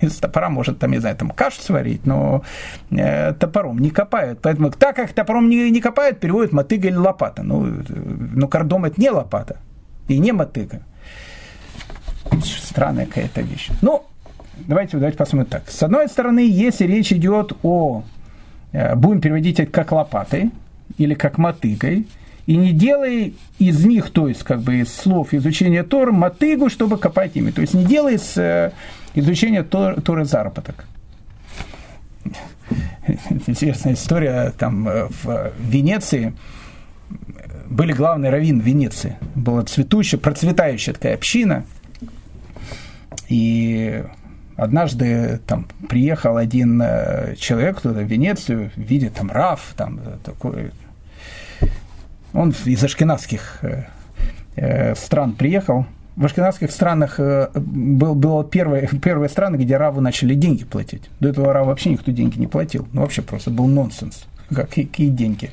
[0.00, 2.42] Из топора может, там, не знаю, там кашу сварить, но
[2.90, 4.40] э, топором не копают.
[4.42, 7.44] Поэтому так как топором не, не копают, переводят мотыга или лопата.
[7.44, 9.58] Ну, э, но кордом это не лопата
[10.08, 10.80] и не мотыга.
[12.42, 13.70] Странная какая-то вещь.
[13.80, 14.04] Ну,
[14.66, 15.70] давайте, давайте посмотрим так.
[15.70, 18.02] С одной стороны, если речь идет о,
[18.72, 20.50] э, будем переводить это как лопатой
[20.96, 22.06] или как мотыгой,
[22.46, 26.96] и не делай из них, то есть как бы из слов изучения Тора, мотыгу, чтобы
[26.96, 27.50] копать ими.
[27.50, 28.72] То есть не делай из э,
[29.14, 30.86] изучения Торы, Торы заработок.
[33.46, 36.32] Интересная история, там э, в Венеции
[37.68, 39.16] были главные раввин Венеции.
[39.34, 41.64] Была цветущая, процветающая такая община.
[43.28, 44.04] И
[44.58, 50.72] однажды там приехал один э, человек туда, в Венецию, видит там Раф, там э, такой,
[52.34, 53.60] он из ашкенадских
[54.56, 55.86] э, стран приехал,
[56.16, 57.20] в ашкенадских странах
[57.54, 61.08] был, было первые, первые страны, где Раву начали деньги платить.
[61.20, 62.88] До этого Раву вообще никто деньги не платил.
[62.92, 65.50] Ну, вообще просто был нонсенс какие деньги.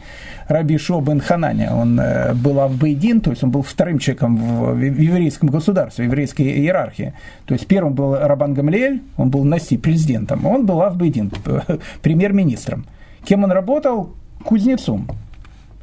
[0.48, 4.80] Раби Шо бен Хананя, он э, был Авбейдин, то есть он был вторым человеком в
[4.80, 7.14] еврейском государстве, в еврейской иерархии.
[7.46, 11.32] То есть первым был Рабан Гамлиэль, он был Наси, президентом, он был Авбейдин,
[12.02, 12.86] премьер-министром.
[13.24, 14.14] Кем он работал?
[14.44, 15.08] Кузнецом.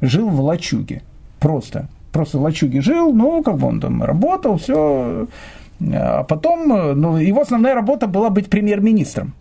[0.01, 1.01] Жил в лачуге.
[1.39, 1.87] Просто.
[2.11, 5.27] Просто в лачуге жил, ну, как бы он там работал, все.
[5.91, 9.33] А потом, э, ну, его основная работа была быть премьер-министром.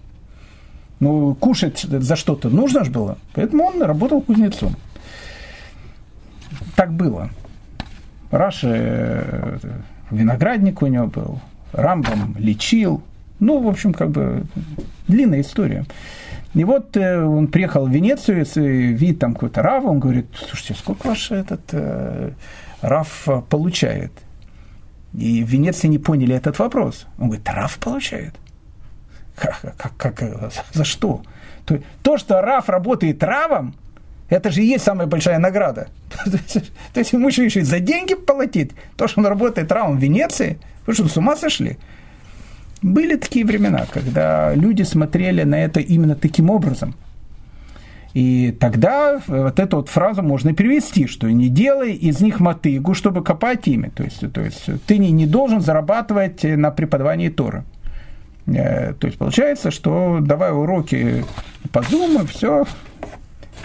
[1.02, 3.18] Ну, кушать за что-то нужно же было.
[3.34, 4.76] Поэтому он работал кузнецом.
[6.76, 7.28] Так было.
[8.30, 9.58] Раши э,
[10.12, 11.40] виноградник у него был,
[11.72, 13.02] Рамбом лечил.
[13.40, 14.44] Ну, в общем, как бы
[15.08, 15.86] длинная история.
[16.54, 18.46] И вот э, он приехал в Венецию,
[18.94, 22.30] видит там какой-то Рав, он говорит, слушайте, сколько ваш этот э,
[22.80, 24.12] Рав получает?
[25.14, 27.06] И в Венеции не поняли этот вопрос.
[27.18, 28.34] Он говорит, Рав получает?
[29.36, 31.22] Как, как, как, за что?
[31.64, 33.74] То, то, что Раф работает Равом,
[34.28, 35.88] это же и есть самая большая награда.
[36.92, 38.72] То есть ему еще и за деньги платить.
[38.96, 41.78] То, что он работает Равом в Венеции, вы что, с ума сошли?
[42.82, 46.94] Были такие времена, когда люди смотрели на это именно таким образом.
[48.14, 53.22] И тогда вот эту вот фразу можно перевести, что не делай из них мотыгу, чтобы
[53.22, 53.90] копать ими.
[53.94, 57.64] То есть, то есть ты не, не должен зарабатывать на преподавании Тора.
[58.46, 61.24] Э, то есть получается, что давай уроки
[61.72, 62.64] по Zoom, все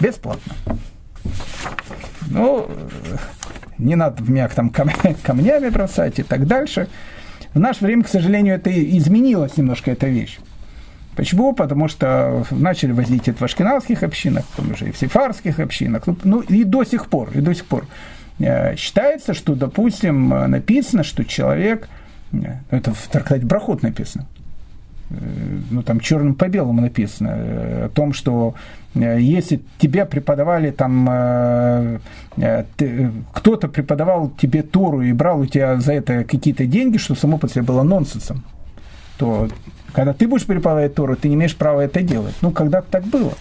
[0.00, 0.54] бесплатно.
[2.30, 2.70] Ну,
[3.78, 4.70] не надо в меня там
[5.22, 6.88] камнями бросать и так дальше.
[7.54, 10.38] В наше время, к сожалению, это изменилось немножко эта вещь.
[11.16, 11.52] Почему?
[11.52, 16.16] Потому что начали возить это в ашкенадских общинах, потом уже и в сефарских общинах, ну,
[16.22, 17.86] ну и до сих пор, и до сих пор.
[18.38, 21.88] Э, считается, что, допустим, написано, что человек,
[22.32, 24.37] э, это в трактате Брахот написано, Э,
[25.10, 28.54] ну, там черным по белому написано, э, о том, что
[28.94, 32.00] э, если тебе преподавали там,
[33.32, 37.48] кто-то преподавал тебе Тору и брал у тебя за это какие-то деньги, что само по
[37.48, 38.44] себе было нонсенсом,
[39.16, 39.48] то
[39.92, 42.34] когда ты будешь преподавать Тору, ты не имеешь права это делать.
[42.40, 43.32] Ну, когда-то так было.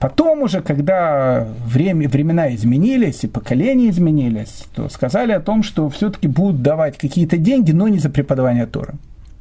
[0.00, 6.28] Потом уже, когда время, времена изменились и поколения изменились, то сказали о том, что все-таки
[6.28, 8.94] будут давать какие-то деньги, но не за преподавание Тора.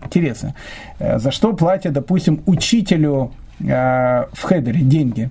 [0.04, 0.56] Интересно.
[1.00, 3.66] Э, за что платят, допустим, учителю э,
[4.32, 5.30] в хедере деньги?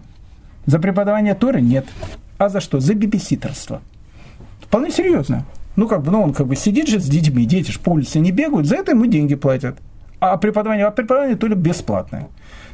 [0.67, 1.87] За преподавание Торы нет.
[2.37, 2.81] А за что?
[2.81, 3.81] За бибиситерство.
[4.61, 5.45] Вполне серьезно.
[5.77, 8.19] Ну, как бы, ну, он как бы сидит же с детьми, дети же по улице
[8.21, 9.77] не бегают, за это ему деньги платят.
[10.21, 12.27] а преподавание, а преподавание только бесплатное.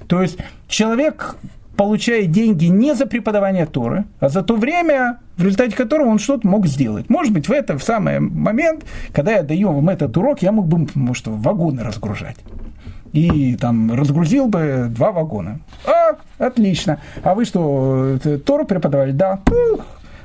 [0.09, 1.37] То есть человек
[1.77, 6.47] получает деньги не за преподавание Торы, а за то время, в результате которого он что-то
[6.47, 7.09] мог сделать.
[7.09, 10.67] Может быть, в этот в самый момент, когда я даю вам этот урок, я мог
[10.67, 12.37] бы, может, вагоны разгружать.
[13.13, 15.61] И там разгрузил бы два вагона.
[15.87, 16.99] А, отлично.
[17.23, 19.13] А вы что, э, Тору преподавали?
[19.13, 19.39] Да.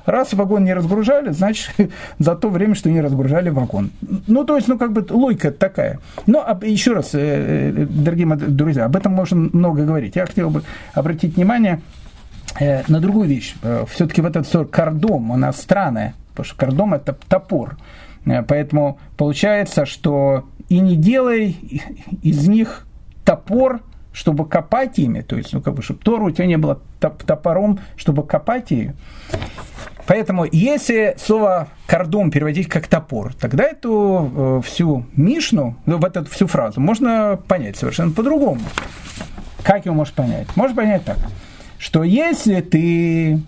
[0.09, 1.71] Раз вагон не разгружали, значит,
[2.19, 3.91] за то время, что не разгружали вагон.
[4.25, 5.99] Ну, то есть, ну, как бы логика такая.
[6.25, 7.19] Но еще раз, э,
[7.77, 10.15] э, дорогие друзья, об этом можно много говорить.
[10.15, 10.63] Я хотел бы
[10.95, 11.81] обратить внимание
[12.59, 13.53] э, на другую вещь.
[13.91, 17.77] Все-таки в этот кардом, она странная, потому что кардом– это топор.
[18.47, 21.55] Поэтому получается, что и не делай
[22.23, 22.87] из них
[23.25, 23.81] топор,
[24.19, 27.79] чтобы копать ими, то есть, ну, как бы, чтобы Тору у тебя не было топором,
[27.95, 28.93] чтобы копать ее.
[30.07, 36.29] Поэтому, если слово кордон переводить как топор, тогда эту э, всю Мишну, ну, вот эту
[36.29, 38.59] всю фразу можно понять совершенно по-другому.
[39.63, 40.53] Как его можешь понять?
[40.57, 41.17] Можешь понять так,
[41.77, 43.39] что если ты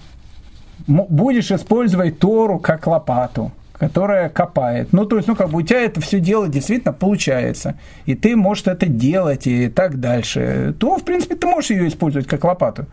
[0.87, 3.51] будешь использовать Тору как лопату,
[3.81, 4.93] которая копает.
[4.93, 8.35] Ну, то есть, ну, как бы у тебя это все дело действительно получается, и ты
[8.35, 12.85] можешь это делать и так дальше, то, в принципе, ты можешь ее использовать как лопату.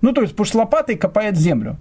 [0.00, 1.76] Ну, то есть, потому что лопатой копает землю.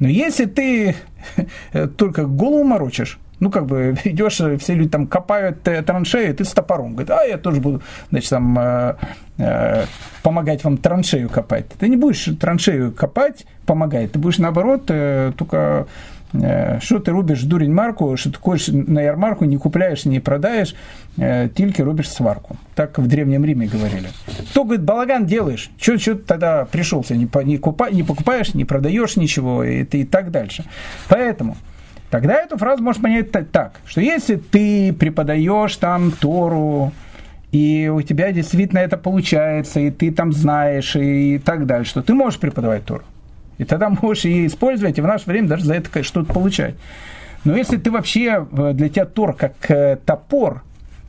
[0.00, 0.96] Но если ты
[1.96, 6.94] только голову морочишь, ну, как бы идешь, все люди там копают траншеи, ты с топором.
[6.94, 8.96] Говорит, а я тоже буду, значит, там э,
[9.38, 9.84] э,
[10.24, 11.66] помогать вам траншею копать.
[11.78, 15.86] Ты не будешь траншею копать, помогать, ты будешь наоборот э, только
[16.32, 20.74] Э, что ты рубишь дурень марку, что ты ходишь на ярмарку, не купляешь, не продаешь,
[21.16, 22.56] э, тильки рубишь сварку.
[22.74, 24.08] Так в Древнем Риме говорили.
[24.50, 25.70] Кто, говорит, балаган делаешь?
[25.80, 27.16] Что ты тогда пришелся?
[27.16, 30.64] Не, не, купа, не покупаешь, не продаешь ничего и, и так дальше.
[31.08, 31.56] Поэтому
[32.10, 36.92] тогда эту фразу можно понять так, что если ты преподаешь там Тору,
[37.52, 42.12] и у тебя действительно это получается, и ты там знаешь, и так дальше, что ты
[42.12, 43.04] можешь преподавать Тору.
[43.58, 46.74] И тогда можешь ее использовать, и в наше время даже за это что-то получать.
[47.44, 50.62] Но если ты вообще, э, для тебя Тор как э, топор,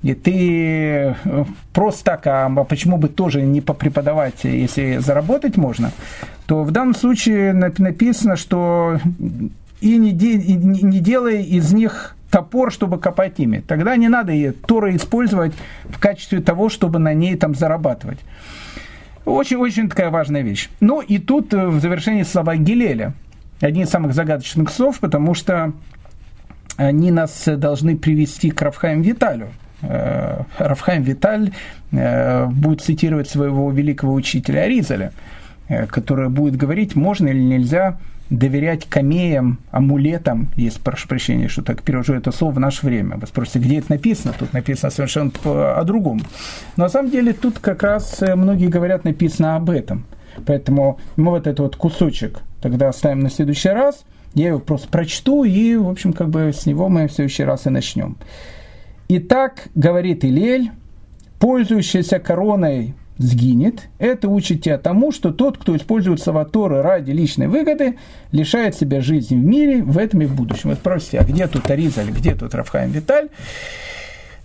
[0.04, 5.92] и ты э, просто так, а почему бы тоже не попреподавать, если заработать можно,
[6.46, 9.00] то в данном случае написано, что
[9.82, 13.64] и не, де, и не делай из них топор, чтобы копать ими.
[13.68, 14.34] Тогда не надо
[14.66, 15.54] Тора использовать
[15.86, 18.20] в качестве того, чтобы на ней там зарабатывать.
[19.28, 20.70] Очень-очень такая важная вещь.
[20.80, 23.14] Ну и тут э, в завершении слова Гилеля.
[23.60, 25.74] Одни из самых загадочных слов, потому что
[26.78, 29.50] они нас должны привести к Рафхаим Виталю.
[29.82, 31.52] Э, Рафхаим Виталь
[31.92, 35.12] э, будет цитировать своего великого учителя Аризаля,
[35.90, 37.98] который будет говорить, можно или нельзя
[38.30, 43.18] доверять камеям, амулетам, есть, прошу прощения, что так перевожу это слово в наше время.
[43.18, 44.34] Вы спросите, где это написано?
[44.38, 46.22] Тут написано совершенно о другом.
[46.76, 50.06] Но на самом деле тут как раз э, многие говорят написано об этом.
[50.46, 54.04] Поэтому мы вот этот вот кусочек тогда оставим на следующий раз.
[54.34, 57.66] Я его просто прочту, и, в общем, как бы с него мы в следующий раз
[57.66, 58.18] и начнем.
[59.10, 60.72] Итак, говорит Илель,
[61.40, 63.90] пользующийся короной сгинет.
[64.00, 67.98] Это учит тебя тому, что тот, кто использует Саваторы ради личной выгоды,
[68.32, 70.70] лишает себя жизни в мире, в этом и в будущем.
[70.70, 73.30] Вот спросите, а где тут Аризаль, где тут Рафхайм Виталь?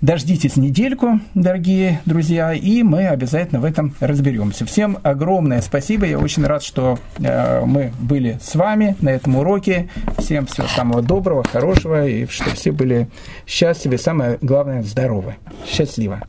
[0.02, 4.66] Дождитесь недельку, дорогие друзья, и мы обязательно в этом разберемся.
[4.66, 6.06] Всем огромное спасибо.
[6.06, 9.88] Я очень рад, что э, мы были с вами на этом уроке.
[10.18, 13.08] Всем всего самого доброго, хорошего, и чтобы все были
[13.46, 15.36] счастливы, самое главное, здоровы.
[15.68, 16.22] Счастливо.